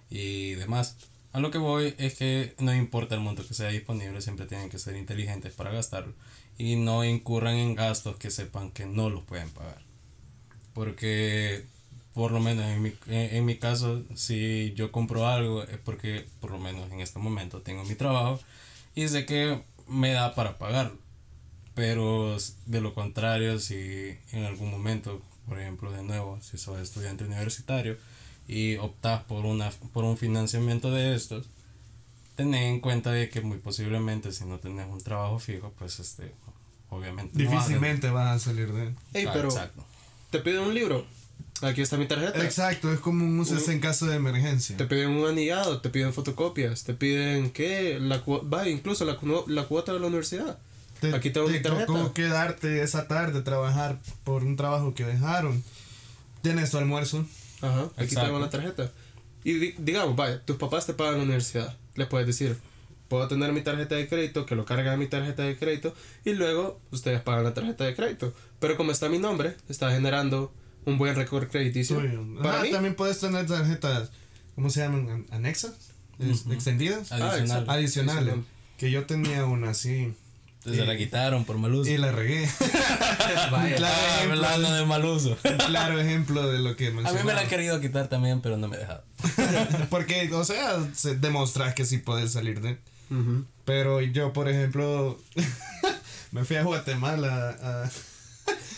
[0.08, 0.96] y demás.
[1.32, 4.70] A lo que voy es que no importa el monto que sea disponible, siempre tienen
[4.70, 6.12] que ser inteligentes para gastarlo
[6.58, 9.80] y no incurran en gastos que sepan que no los pueden pagar.
[10.74, 11.64] Porque,
[12.14, 16.50] por lo menos en mi, en, mi caso, si yo compro algo es porque, por
[16.50, 18.40] lo menos en este momento, tengo mi trabajo
[18.94, 20.98] y sé que me da para pagarlo.
[21.74, 27.24] Pero de lo contrario, si en algún momento, por ejemplo, de nuevo, si sos estudiante
[27.24, 27.96] universitario
[28.48, 31.46] y optas por, una, por un financiamiento de estos,
[32.36, 36.32] tened en cuenta de que muy posiblemente si no tenés un trabajo fijo, pues este,
[36.88, 37.38] obviamente...
[37.38, 38.94] no vas a- Difícilmente vas a salir de él.
[39.26, 39.84] Ah, pero Exacto.
[40.30, 41.06] te piden un libro.
[41.62, 42.42] Aquí está mi tarjeta.
[42.44, 44.76] Exacto, es como un uso en caso de emergencia.
[44.76, 49.64] Te piden un anillado, te piden fotocopias, te piden que la va incluso la, la
[49.64, 50.58] cuota de la universidad.
[51.00, 51.86] Te, Aquí tengo te mi tarjeta.
[51.86, 55.62] tocó quedarte esa tarde trabajar por un trabajo que dejaron.
[56.42, 57.26] Tienes tu almuerzo.
[57.62, 58.26] Ajá, aquí Exacto.
[58.28, 58.90] tengo la tarjeta.
[59.44, 61.76] Y di- digamos, vaya, tus papás te pagan la universidad.
[61.94, 62.56] Les puedes decir,
[63.08, 66.32] puedo tener mi tarjeta de crédito, que lo cargan a mi tarjeta de crédito, y
[66.34, 68.32] luego ustedes pagan la tarjeta de crédito.
[68.58, 70.52] Pero como está mi nombre, está generando
[70.90, 71.98] un buen récord crediticio.
[71.98, 72.24] Tuyo.
[72.42, 74.10] Para Ajá, mí, también puedes tener tarjetas,
[74.54, 75.08] ¿cómo se llaman?
[75.10, 75.72] An- ¿Anexas?
[76.50, 77.64] extendidas, Adicional.
[77.68, 78.22] adicionales.
[78.22, 78.44] Adicional.
[78.76, 80.12] Que yo tenía una así
[80.58, 81.90] Entonces la quitaron por mal uso.
[81.90, 82.46] y la regué.
[83.50, 83.76] Vaya.
[83.76, 84.46] Claro, Ah, ejemplo.
[84.46, 85.36] hablando de mal uso.
[85.66, 87.24] Claro ejemplo de lo que A mí mencionaba.
[87.24, 89.02] me la han querido quitar también, pero no me he dejado.
[89.90, 92.78] Porque, o sea, se demostras que sí puedes salir de.
[93.10, 93.44] Ujú.
[93.64, 95.18] Pero yo, por ejemplo,
[96.32, 97.90] me fui a Guatemala a,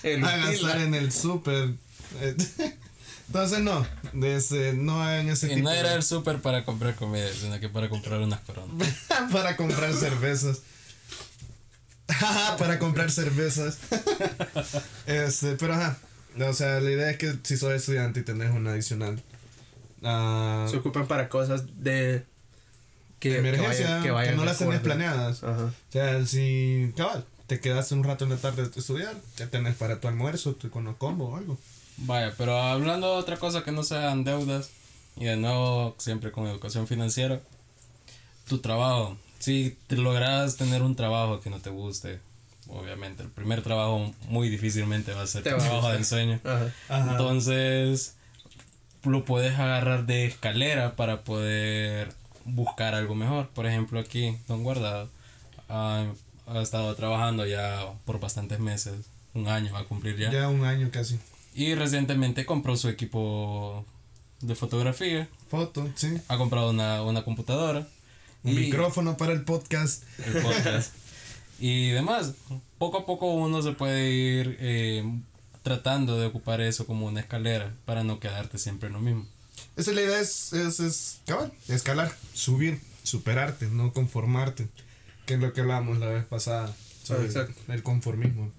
[0.05, 1.75] En a gastar en el súper.
[3.29, 6.95] Entonces, no, desde, no hagan ese Y tipo no era de- el súper para comprar
[6.97, 8.89] comida, sino que para comprar unas coronas.
[9.33, 10.61] para comprar cervezas.
[12.59, 13.79] para comprar cervezas.
[15.07, 15.99] este, pero ajá.
[16.41, 19.23] O sea, la idea es que si sos estudiante y tenés una adicional.
[20.03, 22.25] ah, Se ocupan para cosas de.
[23.19, 25.45] Que, emergencia, que, que, vayan no las tenés planeadas.
[25.45, 25.67] Ajá.
[25.67, 29.77] O sea, si, cabal, te quedaste un rato en la tarde a estudiar, ya tenés
[29.77, 31.57] para tu almuerzo, tu con combo o algo.
[32.05, 34.71] Vaya, pero hablando de otra cosa que no sean deudas,
[35.17, 37.41] y de nuevo siempre con educación financiera,
[38.49, 39.17] tu trabajo.
[39.39, 42.21] Si te logras tener un trabajo que no te guste,
[42.69, 46.41] obviamente el primer trabajo muy difícilmente va a ser tu trabajo de ensueño.
[46.45, 47.11] Ajá.
[47.11, 48.17] Entonces,
[49.05, 52.13] lo puedes agarrar de escalera para poder
[52.45, 53.49] buscar algo mejor.
[53.49, 55.09] Por ejemplo, aquí, Don Guardado
[55.69, 56.07] ha,
[56.47, 58.95] ha estado trabajando ya por bastantes meses,
[59.35, 60.31] un año va a cumplir ya.
[60.31, 61.19] Ya un año casi.
[61.55, 63.85] Y recientemente compró su equipo
[64.41, 66.15] de fotografía, Foto, sí.
[66.29, 67.87] ha comprado una, una computadora.
[68.43, 70.03] Un y micrófono para el podcast.
[70.27, 70.93] el podcast
[71.61, 72.33] y demás.
[72.79, 75.05] Poco a poco uno se puede ir eh,
[75.63, 79.27] tratando de ocupar eso como una escalera para no quedarte siempre en lo mismo.
[79.77, 84.69] Esa es la idea, es, es, es cabal, escalar, subir, superarte, no conformarte.
[85.25, 87.55] Que es lo que hablábamos la vez pasada sobre exacto.
[87.73, 88.51] el conformismo.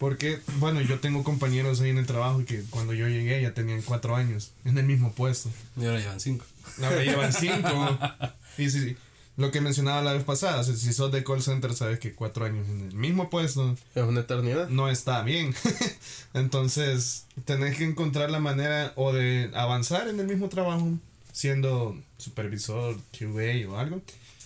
[0.00, 3.82] Porque, bueno, yo tengo compañeros ahí en el trabajo que cuando yo llegué ya tenían
[3.82, 5.50] cuatro años en el mismo puesto.
[5.76, 6.46] Y ahora llevan cinco.
[6.82, 7.98] Ahora llevan cinco.
[8.56, 8.96] y sí,
[9.36, 12.14] lo que mencionaba la vez pasada, o sea, si sos de call center, sabes que
[12.14, 14.70] cuatro años en el mismo puesto Es una eternidad.
[14.70, 15.54] no está bien.
[16.32, 20.94] Entonces, tenés que encontrar la manera o de avanzar en el mismo trabajo,
[21.32, 24.00] siendo supervisor, QA o algo.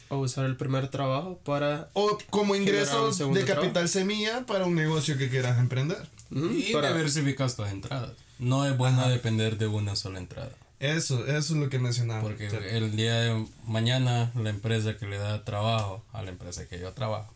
[0.08, 1.88] O usar el primer trabajo para.
[1.94, 6.06] O como segundo de capital semilla para un negocio que quieras emprender.
[6.30, 8.12] Y para- diversificas tus entradas.
[8.38, 10.50] No es bueno depender de una sola entrada.
[10.80, 12.20] Eso, eso es lo que mencionaba.
[12.20, 16.78] Porque el día de mañana la empresa que le da trabajo a la empresa que
[16.78, 17.32] yo trabajo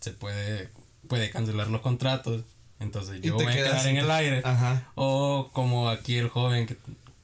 [0.00, 0.70] se puede,
[1.08, 2.42] puede cancelar los contratos.
[2.78, 4.40] Entonces yo voy a quedar en el aire.
[4.44, 4.90] Ajá.
[4.94, 6.76] O como aquí el joven que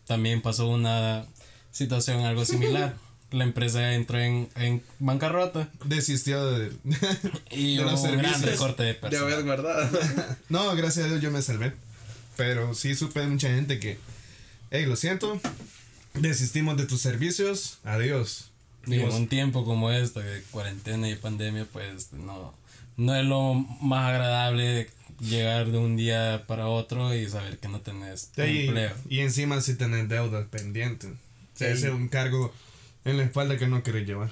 [0.06, 1.24] también pasó una
[1.70, 2.94] situación algo similar.
[3.32, 6.72] la empresa entró en, en bancarrota Desistió de...
[7.50, 8.50] y De hubo los un gran servicios.
[8.52, 9.88] recorte de De haber guardado.
[10.48, 11.72] no, gracias a Dios yo me salvé.
[12.36, 13.98] Pero sí supe de mucha gente que...
[14.70, 15.40] Hey, lo siento.
[16.14, 17.78] Desistimos de tus servicios.
[17.84, 18.50] Adiós.
[18.86, 22.52] Y en un tiempo como este, de cuarentena y pandemia, pues no,
[22.96, 24.90] no es lo más agradable
[25.20, 28.92] llegar de un día para otro y saber que no tenés y, empleo.
[29.08, 31.10] y encima si tenés deudas pendientes.
[31.10, 31.74] O sea, Sí.
[31.74, 32.52] ese es un cargo
[33.04, 34.30] en la espalda que no querés llevar.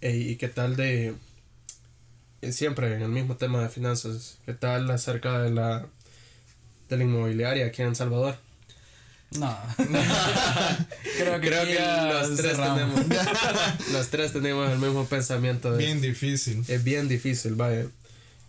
[0.00, 1.14] Ey, ¿Y qué tal de...
[2.42, 5.86] eh, Siempre en el mismo tema de finanzas, ¿qué tal acerca de la,
[6.88, 8.36] de la inmobiliaria aquí en El Salvador?
[9.38, 9.54] No.
[11.18, 12.94] Creo que, Creo que los tres, cerramos.
[13.06, 15.72] tenemos, los tres tenemos el mismo pensamiento.
[15.72, 16.64] De Bien difícil.
[16.66, 17.86] Es bien difícil, vaya.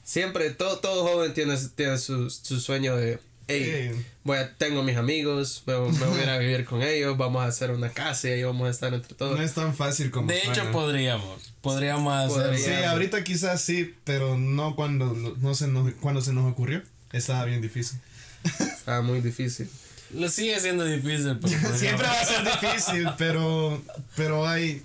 [0.03, 4.95] Siempre, todo, todo joven tiene, tiene su, su sueño de, hey, voy a, tengo mis
[4.95, 8.29] amigos, me, me voy a ir a vivir con ellos, vamos a hacer una casa
[8.29, 9.37] y ahí vamos a estar entre todos.
[9.37, 11.53] no es tan fácil como De hecho, podríamos.
[11.61, 12.57] Podríamos hacer.
[12.57, 16.81] Sí, ahorita quizás sí, pero no cuando no se nos, cuando se nos ocurrió.
[17.11, 17.99] Estaba bien difícil.
[18.43, 19.69] Está muy difícil.
[20.13, 23.81] Lo sigue siendo difícil, pero Siempre va a ser difícil, pero,
[24.15, 24.81] pero hay,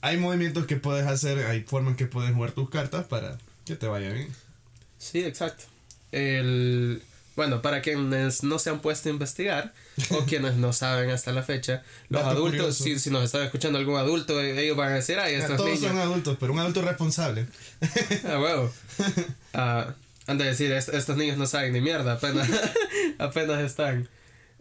[0.00, 3.86] hay movimientos que puedes hacer, hay formas que puedes jugar tus cartas para que te
[3.86, 4.28] vaya bien.
[4.98, 5.64] Sí, exacto.
[6.12, 7.02] El,
[7.36, 9.72] bueno, para quienes no se han puesto a investigar
[10.10, 13.78] o quienes no saben hasta la fecha, los Dato adultos, si, si nos está escuchando
[13.78, 15.82] algún adulto, eh, ellos van a decir, ay, estos Todos niños.
[15.88, 17.46] son adultos, pero un adulto responsable.
[18.24, 18.70] Ah, huevo.
[19.54, 19.94] Ah,
[20.26, 22.48] han de decir, "Est- estos niños no saben ni mierda, apenas,
[23.18, 24.08] apenas están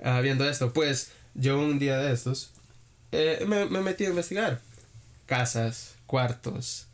[0.04, 0.72] ah, viendo esto.
[0.72, 2.52] Pues yo un día de estos
[3.12, 4.62] eh, me, me metí a investigar
[5.26, 6.86] casas, cuartos,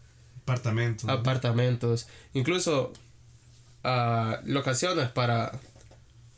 [0.44, 1.06] Apartamento.
[1.08, 2.91] Ah, apartamentos, incluso
[3.84, 5.52] ah, locaciones para,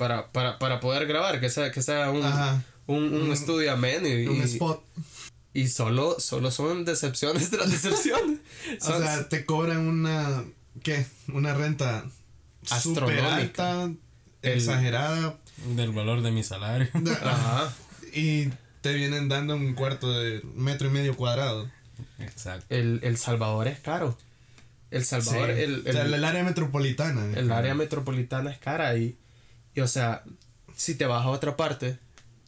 [0.03, 2.23] para, para, para poder grabar, que sea, que sea un,
[2.87, 4.83] un, un estudio ameno y, un y- spot.
[5.53, 8.39] y solo, solo son decepciones tras decepciones.
[8.81, 10.43] O sea, te cobran una.
[10.83, 11.05] ¿Qué?
[11.31, 12.03] Una renta
[12.63, 13.35] super Astronómica.
[13.35, 13.83] alta,
[14.41, 15.37] El- exagerada.
[15.75, 16.89] Del valor de mi salario.
[17.23, 17.73] Ajá.
[18.13, 18.49] Y
[18.81, 21.69] te vienen dando un cuarto de metro y medio cuadrado.
[22.19, 22.65] Exacto.
[22.69, 24.17] El, el Salvador es caro.
[24.91, 25.61] El Salvador, Sí.
[25.61, 27.25] el, o sea, el- el área metropolitana.
[27.37, 29.15] el área metropolitana es cara y,
[29.75, 30.23] y, o sea,
[30.75, 31.97] si te vas a otra parte,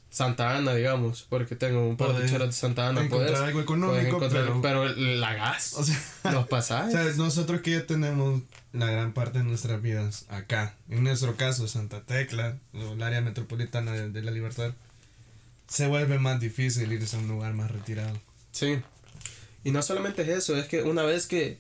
[0.10, 3.60] Santa Ana, digamos, porque tengo un par de chelas de Santa Ana, encontrar puedes, algo
[3.62, 6.00] económico, puedes encontrar- pero- pero, la gas, O sea,
[6.32, 6.94] los O pasajes.
[6.94, 11.68] sea, nosotros que ya tenemos la gran parte de nuestras vidas acá, en nuestro caso
[11.68, 14.74] Santa Tecla, o el área metropolitana de, de la libertad,
[15.68, 18.18] se vuelve más difícil irse a un lugar más retirado.
[18.52, 18.80] Sí.
[19.66, 21.60] Y no solamente es eso, es que una vez que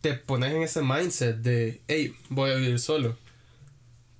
[0.00, 3.16] te pones en ese mindset de, hey, voy a vivir solo,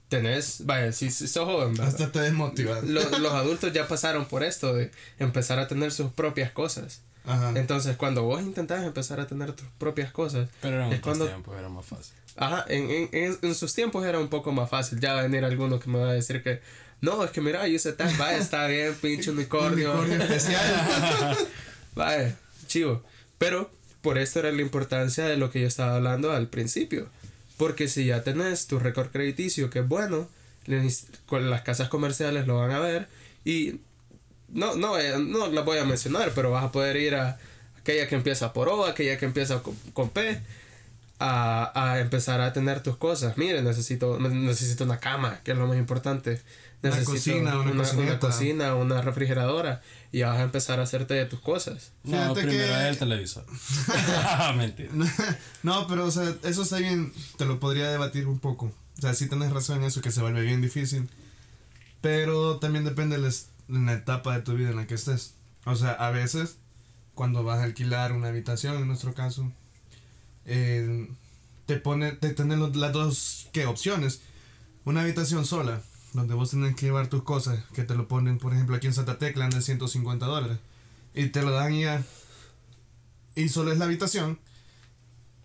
[0.09, 1.89] tenés, vaya, si, si sos joven, ¿verdad?
[1.89, 2.85] Hasta te desmotivas.
[2.85, 7.01] Lo- los adultos ya pasaron por esto de empezar a tener sus propias cosas.
[7.25, 7.53] Ajá.
[7.57, 11.27] Entonces, cuando vos intentás empezar a tener tus propias cosas, Pero en es otros cuando,
[11.27, 12.15] tiempos era más fácil.
[12.37, 15.01] ajá, en, en, en, en sus tiempos era un poco más fácil.
[15.01, 16.61] Ya va a venir alguno que me va a decir que,
[17.01, 19.91] no, es que mira, yo hice tal, vaya, está bien, pinche unicornio.
[19.93, 21.37] Unicornio especial.
[21.97, 22.37] Vaya,
[22.69, 23.03] chivo.
[23.39, 23.71] Pero
[24.03, 27.09] por esto era la importancia de lo que yo estaba hablando al principio.
[27.57, 30.29] Porque si ya tenés tu récord crediticio, que es bueno,
[30.67, 33.09] las casas comerciales lo van a ver.
[33.45, 33.81] Y
[34.49, 37.39] no, no, no las voy a mencionar, pero vas a poder ir a
[37.79, 40.41] aquella que empieza por O, aquella que empieza con, con P.
[41.19, 43.39] A, a empezar a tener tus cosas.
[43.39, 46.43] Mire, necesito, necesito una cama, que es lo más importante.
[46.93, 48.19] Una cocina, una una, cocineta.
[48.19, 49.83] cocina, una refrigeradora.
[50.13, 51.93] Y vas a empezar a hacerte de tus cosas.
[52.05, 53.45] No, Fíjate primero que- el televisor.
[54.57, 54.91] Mentira.
[55.63, 58.67] no, pero o sea, eso está bien, te lo podría debatir un poco.
[58.99, 61.09] O sea, sí tenés razón en eso, que se vuelve bien difícil.
[62.01, 63.33] Pero también depende de
[63.69, 65.35] la etapa de tu vida en la que estés.
[65.65, 66.57] O sea, a veces,
[67.15, 69.53] cuando vas a alquilar una habitación, en nuestro caso,
[70.45, 71.09] eh,
[71.67, 73.67] te pone, te tienen los- las dos ¿qué?
[73.67, 74.21] opciones.
[74.85, 75.83] Una habitación sola,
[76.17, 78.95] donde vos tenés que llevar tus cosas, que te lo ponen, por ejemplo, aquí en
[78.95, 80.59] Santa Tecla, anda en 150 dólares.
[81.15, 82.03] Y te lo dan y ya.
[83.35, 84.39] Y solo es la habitación.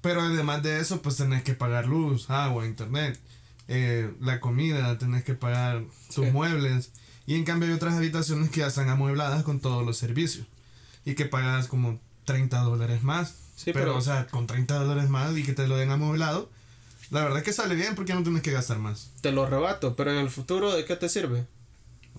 [0.02, 3.20] Pero además de eso, pues tenés que pagar luz, agua, internet,
[3.68, 6.32] eh, la comida, tenés que pagar tus Sí.
[6.32, 6.92] muebles.
[7.28, 10.48] Y en cambio hay otras habitaciones que ya están amuebladas con todos los servicios.
[11.06, 13.36] Y que pagas como 30 dólares más.
[13.56, 16.50] Sí, pero, pero- o sea, con 30 dólares más y que te lo den amueblado,
[17.12, 19.12] la verdad es que sale bien porque no tienes que gastar más.
[19.22, 21.46] Te lo rebato, pero en el futuro, ¿de qué te sirve?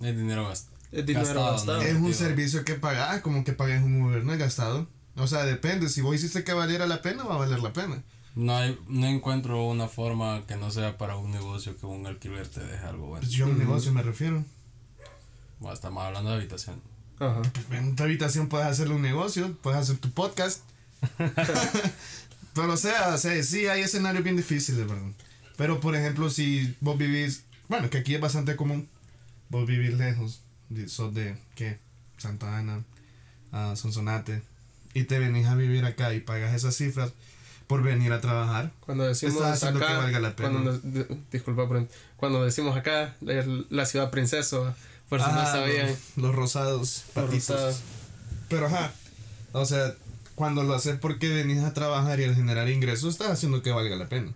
[0.00, 1.78] El dinero gast- Es dinero Gastado, gastado.
[1.78, 1.82] ¿no?
[1.84, 4.86] Es un servicio que pagas, como que pagues un Uber, no es gastado.
[5.16, 8.02] O sea, depende, si vos hiciste que valiera la pena, va a valer la pena.
[8.34, 12.48] No, hay, no encuentro una forma que no sea para un negocio que un alquiler
[12.48, 13.20] te deje algo bueno.
[13.20, 14.42] Pues yo a un negocio me refiero.
[15.60, 16.80] Bueno, estamos hablando de habitación.
[17.18, 17.42] Ajá.
[17.72, 20.60] En tu habitación puedes hacerle un negocio, puedes hacer tu podcast.
[22.54, 25.02] Pero o sea, o sea, sí hay escenarios bien difíciles, ¿verdad?
[25.56, 28.88] Pero por ejemplo, si vos vivís, bueno, que aquí es bastante común,
[29.48, 30.40] vos vivís lejos,
[30.86, 31.78] sos de, ¿qué?
[32.18, 32.82] Santa Ana,
[33.52, 34.42] a Sonsonate,
[34.94, 37.12] y te venís a vivir acá y pagas esas cifras
[37.66, 38.70] por venir a trabajar.
[38.80, 40.50] Cuando decimos acá, que valga la pena.
[40.50, 40.80] Cuando,
[41.30, 44.74] disculpa, por- cuando decimos acá, la, la ciudad princeso,
[45.08, 45.86] por si no Ah, sabían.
[45.88, 47.48] Los, los rosados, Los patitos.
[47.48, 47.80] rosados.
[48.48, 48.92] Pero ajá,
[49.52, 49.94] o sea,
[50.42, 53.94] cuando lo haces porque venís a trabajar y al generar ingresos, estás haciendo que valga
[53.94, 54.32] la pena.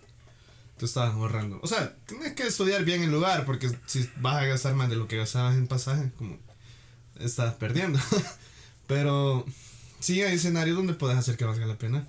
[0.77, 1.59] Te estás ahorrando.
[1.65, 4.95] O sea, tienes que estudiar bien el lugar porque si vas a gastar más de
[4.95, 6.39] lo que gastabas en pasaje, como
[7.19, 7.99] estás perdiendo.
[8.87, 9.45] Pero
[9.99, 12.07] sí hay escenarios donde puedes hacer que valga la pena.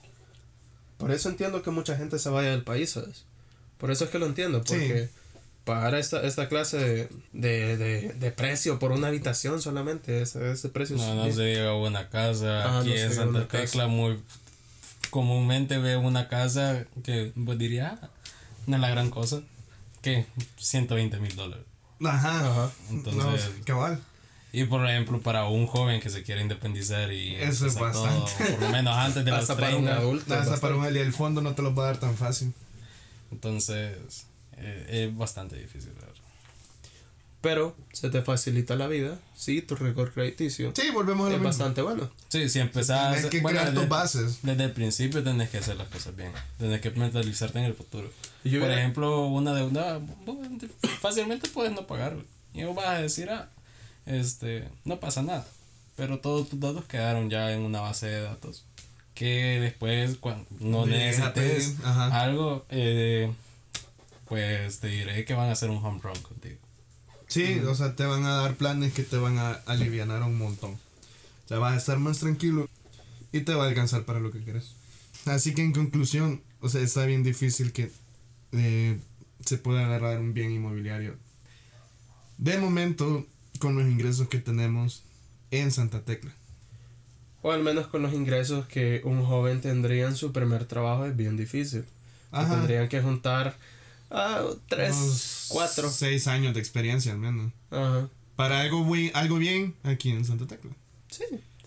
[1.00, 3.26] Por eso entiendo que mucha gente se vaya del país, ¿sabes?
[3.80, 5.10] Por eso es que lo entiendo, Sí.
[5.68, 10.70] Pagar esta, esta clase de, de, de, de precio por una habitación solamente, ese, ese
[10.70, 12.64] precio No, no se llega a una casa.
[12.66, 13.64] Ah, Aquí no en Santa una casa.
[13.66, 14.20] Tecla muy
[15.12, 18.10] comúnmente veo una casa que pues diría, "Ah,
[18.66, 19.42] no es la gran cosa.
[20.02, 20.26] que
[20.58, 21.66] 120 mil dólares.
[22.04, 22.50] Ajá.
[22.52, 22.72] Ajá.
[22.90, 24.00] Entonces, no, cabal.
[24.54, 28.04] y por ejemplo, para un joven que se quiere independizar y Eso es empezar todo,
[28.06, 28.54] bastante.
[28.54, 30.24] por lo menos antes de los Hasta para un 30, adulto.
[30.24, 30.62] Hasta bastante.
[30.62, 32.54] para un el fondo no te lo va a dar tan fácil.
[33.32, 33.98] entonces
[34.58, 35.92] es bastante difícil.
[35.96, 36.14] la verdad.
[37.42, 41.40] Pero se te facilita la vida si tu récord crediticio Sí, volvemos a lo es
[41.42, 41.50] mismo.
[41.50, 42.10] bastante bueno.
[42.30, 44.40] Sí, si empezás, Tienes que bueno, crear tus desde, bases.
[44.42, 48.10] desde el principio tenés que hacer las cosas bien, tenés que mentalizarte en el futuro.
[48.44, 50.02] Yo Por hubiera- ejemplo, una deuda
[51.00, 52.18] fácilmente puedes no pagar.
[52.54, 53.50] Y vos vas a decir, ah,
[54.08, 55.46] este, no pasa nada.
[55.96, 58.66] Pero todos tus datos quedaron ya en una base de datos.
[59.14, 63.32] Que después, cuando no necesites algo, eh,
[64.28, 66.58] pues te diré que van a hacer un home run contigo.
[67.28, 70.72] Sí, o sea, te van a dar planes que te van a aliviar un montón.
[70.72, 72.70] O sea, vas a estar más tranquilo
[73.32, 74.76] y te va a alcanzar para lo que quieres.
[75.26, 77.92] Así que en conclusión, o sea, está bien difícil que
[78.54, 78.98] eh,
[79.46, 81.16] se pueda agarrar un bien inmobiliario.
[82.38, 83.26] De momento,
[83.60, 85.04] con los ingresos que tenemos,
[85.52, 86.34] en Santa Tecla.
[87.42, 91.16] O al menos con los ingresos que un joven tendría en su primer trabajo es
[91.16, 91.86] bien difícil.
[92.32, 92.56] Ajá.
[92.56, 93.56] Tendrían que juntar
[94.10, 95.90] a tres, Unos cuatro.
[95.90, 97.52] Seis años de experiencia al menos.
[97.72, 98.10] Ajá.
[98.36, 100.72] Para algo, muy, algo bien aquí en Santa Tecla.
[101.10, 101.24] Sí.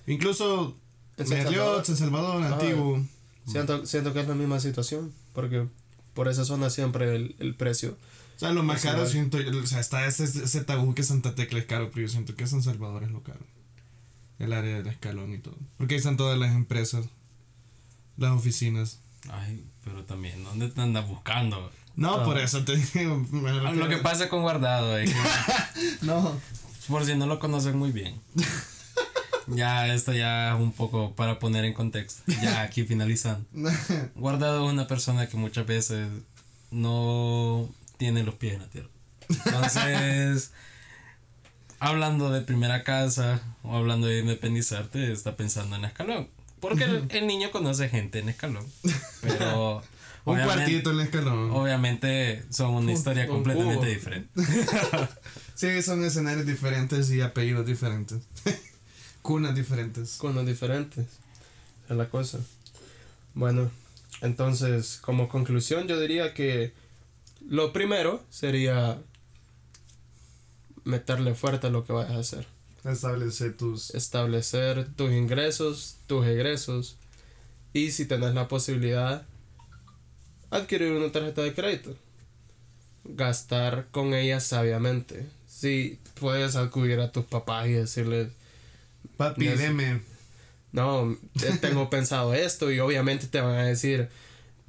[0.07, 0.77] Incluso
[1.17, 1.87] En San Merliot, Salvador.
[1.87, 2.55] San Salvador, Ajá.
[2.55, 3.05] Antiguo.
[3.47, 5.13] Siento, siento que es la misma situación.
[5.33, 5.67] Porque
[6.15, 7.97] por esa zona siempre el, el precio.
[8.37, 11.59] O sea, lo más caro siento, o sea, está ese, ese tabú que Santa Tecla
[11.59, 13.41] es caro, pero yo siento que San Salvador es lo caro.
[14.39, 15.57] El área del escalón y todo.
[15.77, 17.05] Porque ahí están todas las empresas,
[18.17, 19.01] las oficinas.
[19.29, 21.71] Ay, pero también, ¿dónde te andas buscando?
[21.97, 22.25] No, Ah.
[22.25, 23.19] por eso te digo.
[23.31, 25.13] me Lo que pasa con Guardado que,
[26.03, 26.41] No.
[26.89, 28.21] por si no lo conocen muy bien.
[29.47, 32.23] Ya, esto ya es un poco para poner en contexto.
[32.41, 33.45] Ya aquí finalizando.
[34.15, 36.09] Guardado es una persona que muchas veces
[36.71, 38.89] no tiene los pies en la tierra.
[39.29, 40.53] Entonces,
[41.81, 46.29] hablando de primera casa o hablando de independizarte, está pensando en escalón.
[46.61, 48.67] Porque el, el niño conoce gente en escalón.
[49.23, 49.83] Pero.
[50.27, 51.51] Un cuartito en escalón.
[51.51, 53.87] Obviamente son una historia un completamente cubo.
[53.87, 54.31] diferente.
[55.55, 58.23] Sí, son escenarios diferentes y apellidos diferentes.
[59.23, 60.17] Cunas diferentes.
[60.17, 61.07] Con los diferentes.
[61.89, 62.39] Es la cosa.
[63.35, 63.71] Bueno,
[64.23, 66.73] entonces, como conclusión, yo diría que
[67.47, 68.99] lo primero sería
[70.85, 72.47] meterle fuerte a lo que vayas a hacer.
[72.85, 73.95] Establecer tus.
[73.95, 76.97] Establecer tus ingresos, tus egresos.
[77.73, 79.27] Y si tenés la posibilidad,
[80.51, 81.97] adquirir una tarjeta de crédito.
[83.05, 85.27] Gastar con ella sabiamente.
[85.47, 88.29] Si puedes acudir a tus papás y decirles,
[89.17, 90.01] Papi, deme.
[90.73, 94.09] no, eh, tengo pensado esto y obviamente te van a decir,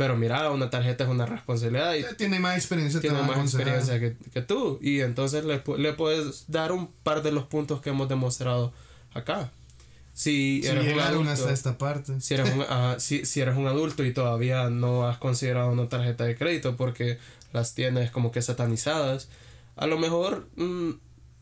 [0.02, 4.16] pero mira, una tarjeta es una responsabilidad y Tiene más experiencia, tiene más experiencia que,
[4.34, 8.10] que tú y entonces le, le puedes dar un par de los puntos que hemos
[8.10, 8.74] demostrado
[9.14, 9.52] acá.
[10.14, 12.20] Si Si eres un adulto, hasta esta parte.
[12.20, 15.88] si eres un, ajá, si, si eres un adulto y todavía no has considerado una
[15.88, 17.20] tarjeta de crédito porque
[17.54, 19.30] las tienes como que satanizadas,
[19.76, 20.92] a lo mejor mm,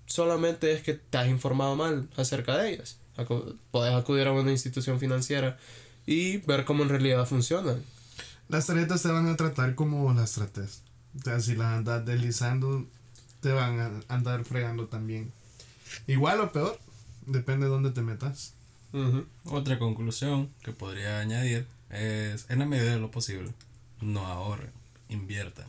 [0.05, 2.97] solamente es que te has informado mal acerca de ellas.
[3.17, 5.57] Acu- Puedes acudir a una institución financiera
[6.05, 7.81] y ver cómo en realidad funcionan.
[8.49, 10.81] Las tarjetas te van a tratar como las trates.
[11.15, 12.87] O sea, si las andas deslizando,
[13.41, 15.31] te van a andar fregando también.
[16.07, 16.79] Igual o peor,
[17.27, 18.55] depende de dónde te metas.
[19.45, 23.53] Otra conclusión que podría añadir es, en la medida de lo posible,
[24.01, 24.71] no ahorren,
[25.09, 25.67] inviertan.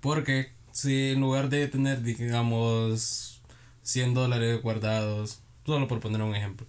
[0.00, 3.42] Porque si en lugar de tener, digamos,
[3.82, 6.68] 100 dólares guardados, solo por poner un ejemplo,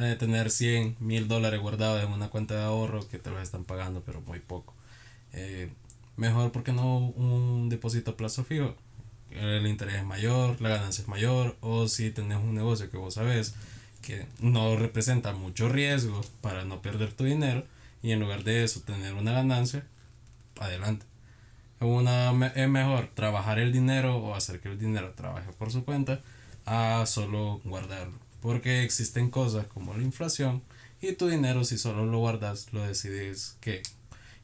[0.00, 3.62] eh, tener 100 mil dólares guardados en una cuenta de ahorro que te los están
[3.62, 4.74] pagando, pero muy poco.
[5.32, 5.70] Eh,
[6.16, 8.74] mejor porque no un depósito a plazo fijo.
[9.30, 13.14] El interés es mayor, la ganancia es mayor, o si tenés un negocio que vos
[13.14, 13.54] sabes
[14.02, 17.64] que no representa mucho riesgo para no perder tu dinero
[18.02, 19.84] y en lugar de eso tener una ganancia,
[20.58, 21.04] adelante.
[21.80, 26.20] Una, es mejor trabajar el dinero o hacer que el dinero trabaje por su cuenta
[26.66, 28.18] a solo guardarlo.
[28.40, 30.62] Porque existen cosas como la inflación
[31.00, 33.82] y tu dinero si solo lo guardas lo decides que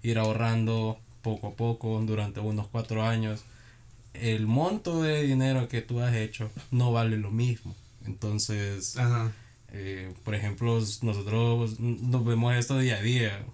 [0.05, 3.43] ir ahorrando poco a poco durante unos cuatro años.
[4.13, 7.75] El monto de dinero que tú has hecho no vale lo mismo.
[8.07, 9.33] Entonces, Ajá.
[9.73, 13.45] eh, por ejemplo, nosotros nos vemos esto día a día.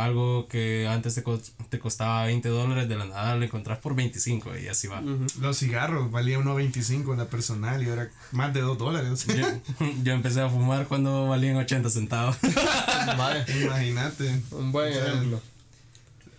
[0.00, 3.94] Algo que antes te, cos- te costaba 20 dólares, de la nada lo encontrás por
[3.94, 5.00] 25 y así va.
[5.00, 5.26] Ujú.
[5.40, 9.26] Los cigarros valía 1.25 en la personal y ahora más de 2 dólares.
[9.28, 9.46] Yo,
[10.02, 12.36] yo empecé a fumar cuando valían 80 centavos.
[13.62, 14.40] Imagínate.
[14.50, 15.40] Un buen O sea, ejemplo.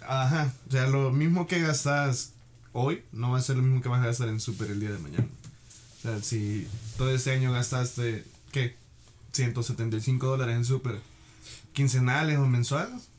[0.01, 0.53] Ajá.
[0.67, 2.33] O sea, lo mismo que gastas
[2.73, 4.91] hoy no va a ser lo mismo que vas a gastar en super el día
[4.91, 5.27] de mañana.
[5.99, 8.75] O sea, si todo este año gastaste, ¿qué?
[9.33, 10.99] 175 dólares en super
[11.73, 13.09] quincenales o mensuales.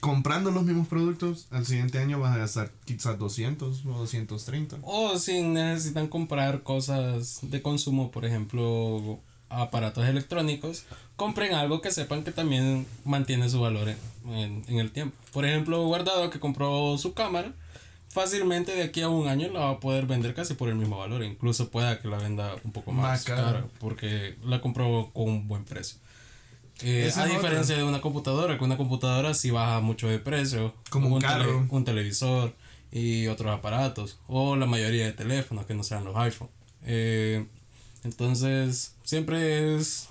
[0.00, 4.78] Comprando los mismos productos, al siguiente año vas a gastar quizás 200 o 230.
[4.82, 10.84] O si necesitan comprar cosas de consumo, por ejemplo, aparatos electrónicos,
[11.16, 13.98] compren algo que sepan que también mantiene su valor en,
[14.32, 15.16] en- en el tiempo.
[15.32, 17.52] Por ejemplo, Guardado que compró su cámara,
[18.08, 20.98] fácilmente de aquí a un año la va a poder vender casi por el mismo
[20.98, 21.22] valor.
[21.22, 23.64] Incluso pueda que la venda un poco más, Más cara.
[23.78, 25.98] porque la compró con un buen precio.
[26.82, 27.26] Eh, a otra.
[27.26, 30.74] diferencia de una computadora, que una computadora sí baja mucho de precio.
[30.90, 31.66] Como un carro.
[31.70, 32.52] un televisor
[32.92, 34.18] y otros aparatos.
[34.26, 36.48] O la mayoría de teléfonos que no sean los iPhone.
[36.84, 37.46] Eh,
[38.04, 40.08] entonces, siempre es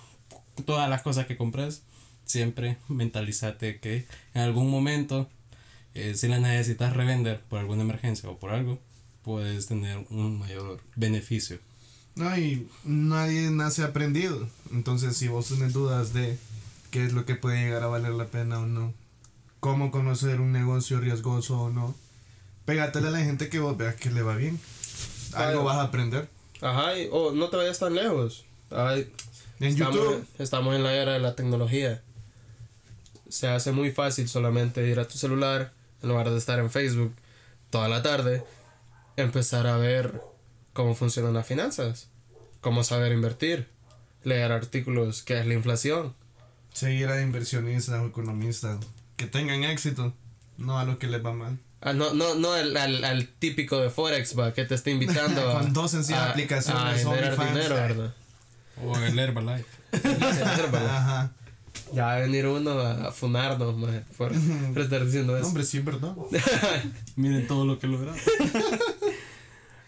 [0.65, 1.83] todas las cosas que compras.
[2.25, 5.29] Siempre mentalízate que en algún momento,
[5.93, 8.79] eh, si las necesitas revender por alguna emergencia o por algo,
[9.23, 11.59] puedes tener un mayor beneficio.
[12.15, 14.47] No, y nadie nace aprendido.
[14.71, 16.37] Entonces, si vos tenés dudas de
[16.89, 18.93] qué es lo que puede llegar a valer la pena o no,
[19.59, 21.93] cómo conocer un negocio riesgoso o no,
[22.65, 24.59] pégatele a la gente que vos veas que le va bien.
[25.33, 26.29] Algo vas a aprender.
[26.65, 28.43] Ajá, y, oh, no te vayas tan lejos.
[28.71, 29.13] Ay,
[29.59, 32.01] En estamos, YouTube, estamos en la era de la tecnología.
[33.29, 37.13] Se hace muy fácil solamente ir a tu celular, en lugar de estar en Facebook
[37.69, 38.43] toda la tarde,
[39.15, 40.21] empezar a ver
[40.73, 42.09] cómo funcionan las finanzas,
[42.61, 43.67] cómo saber invertir,
[44.23, 46.15] leer artículos, qué es la inflación.
[46.73, 48.79] seguir a inversionistas o economistas
[49.17, 50.13] que tengan éxito,
[50.57, 51.59] no a los que les va mal.
[51.87, 55.51] Ah, no, no, no al, al, al típico de Forex, va, que te está invitando
[55.51, 58.13] a, Con dos sencillas a- aplicaciones, a generar dinero, ¿verdad?
[58.83, 59.65] O el Herbalife.
[60.73, 61.31] Ajá.
[61.93, 63.75] Ya va a venir uno a, a funarnos,
[64.17, 64.31] por,
[64.73, 65.45] por estar diciendo eso.
[65.47, 66.15] Hombre, sí es verdad.
[67.15, 68.17] Miren todo lo que lograron.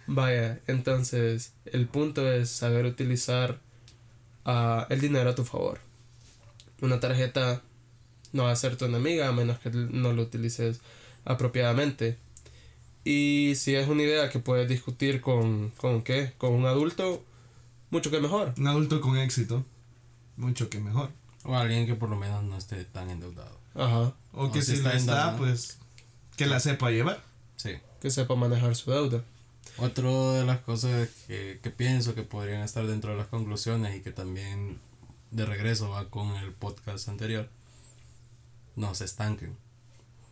[0.05, 3.59] Vaya, entonces el punto es saber utilizar
[4.45, 5.79] ah, el dinero a tu favor.
[6.81, 7.61] Una tarjeta
[8.31, 10.79] no va a ser tu enemiga a menos que no lo utilices
[11.27, 12.17] apropiadamente.
[13.03, 17.23] Y si es una idea que puedes discutir con, con qué, con un adulto,
[17.89, 18.53] mucho que mejor.
[18.57, 19.63] Un adulto con éxito,
[20.35, 21.11] mucho que mejor.
[21.43, 23.57] O alguien que por lo menos no esté tan endeudado.
[23.75, 24.13] Ajá.
[24.33, 25.37] O que O si si está la está, endeudado.
[25.37, 25.77] pues
[26.35, 27.23] que la sepa llevar.
[27.55, 27.71] Sí.
[28.01, 29.23] Que sepa manejar su deuda.
[29.77, 34.01] Otro de las cosas que, que pienso que podrían estar dentro de las conclusiones y
[34.01, 34.79] que también
[35.31, 37.47] de regreso va con el podcast anterior,
[38.75, 39.55] no se estanquen.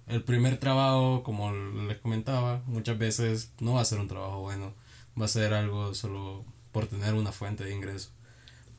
[0.07, 4.73] El primer trabajo, como les comentaba, muchas veces no va a ser un trabajo bueno,
[5.19, 8.11] va a ser algo solo por tener una fuente de ingreso.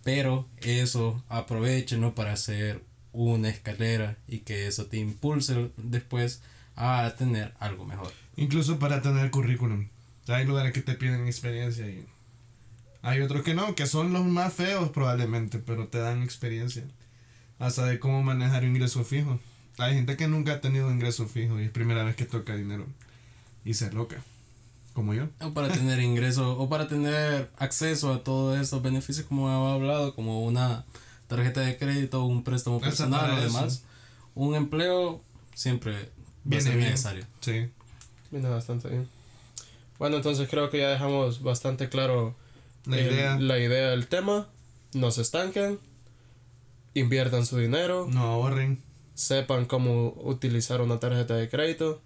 [0.04, 6.42] Pero eso aprovechenlo para hacer una escalera y que eso te impulse después
[6.76, 8.12] a tener algo mejor.
[8.36, 9.88] Incluso para tener currículum.
[10.28, 12.06] Hay lugares que te piden experiencia y
[13.02, 16.84] hay otros que no, que son los más feos probablemente, pero te dan experiencia.
[17.58, 19.40] Hasta de cómo manejar ingreso fijo.
[19.78, 22.86] Hay gente que nunca ha tenido ingreso fijo y es primera vez que toca dinero.
[23.64, 24.22] Y se loca.
[24.94, 25.28] Como yo.
[25.42, 30.14] O para tener ingreso o para tener acceso a todos estos beneficios como he hablado,
[30.14, 30.84] como una
[31.28, 33.46] tarjeta de crédito, un préstamo personal para o eso.
[33.58, 33.82] demás.
[34.34, 35.20] Un empleo
[35.54, 36.04] siempre va a
[36.44, 36.90] Viene ser bien.
[36.90, 37.26] necesario.
[37.40, 37.68] Sí.
[38.30, 39.06] Viene bastante bien.
[39.98, 42.34] Bueno, entonces creo que ya dejamos bastante claro
[42.86, 43.38] La el- idea.
[43.38, 44.46] la idea del tema.
[44.94, 45.78] No se estanquen.
[46.94, 48.06] Inviertan su dinero.
[48.10, 48.80] No ahorren.
[49.16, 52.00] Sepan cómo utilizar una tarjeta de crédito.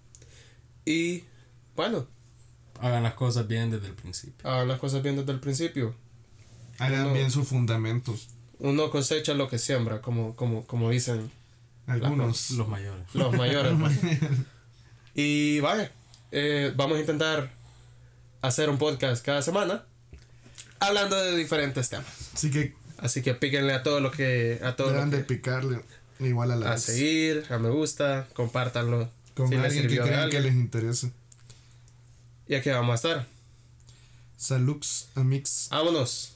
[0.85, 1.25] Y
[1.75, 2.07] bueno,
[2.79, 4.49] Hagan las cosas bien desde el principio.
[4.49, 5.93] hagan las cosas bien desde el principio.
[6.79, 7.13] Hagan No.
[7.13, 8.29] bien sus fundamentos.
[8.57, 11.29] Uno cosecha lo que siembra, como, como, como dicen
[11.85, 12.49] Algunos.
[12.51, 13.05] Los mayores.
[13.13, 13.77] los mayores.
[13.77, 13.87] ¿no?
[15.15, 15.91] y vaya,
[16.31, 17.51] eh, vamos a intentar
[18.41, 19.83] hacer un podcast cada semana
[20.79, 22.31] hablando de diferentes temas.
[22.33, 25.23] Así que Así que píquenle a todo lo que a todo lo deban de que,
[25.23, 25.81] picarle
[26.27, 26.83] igual a la a vez.
[26.83, 31.11] seguir, a me gusta, compártanlo Con si alguien que crean que les interese.
[32.47, 33.27] Y aquí vamos a estar.
[34.37, 35.67] Salux, amix.
[35.71, 36.30] Vámonos.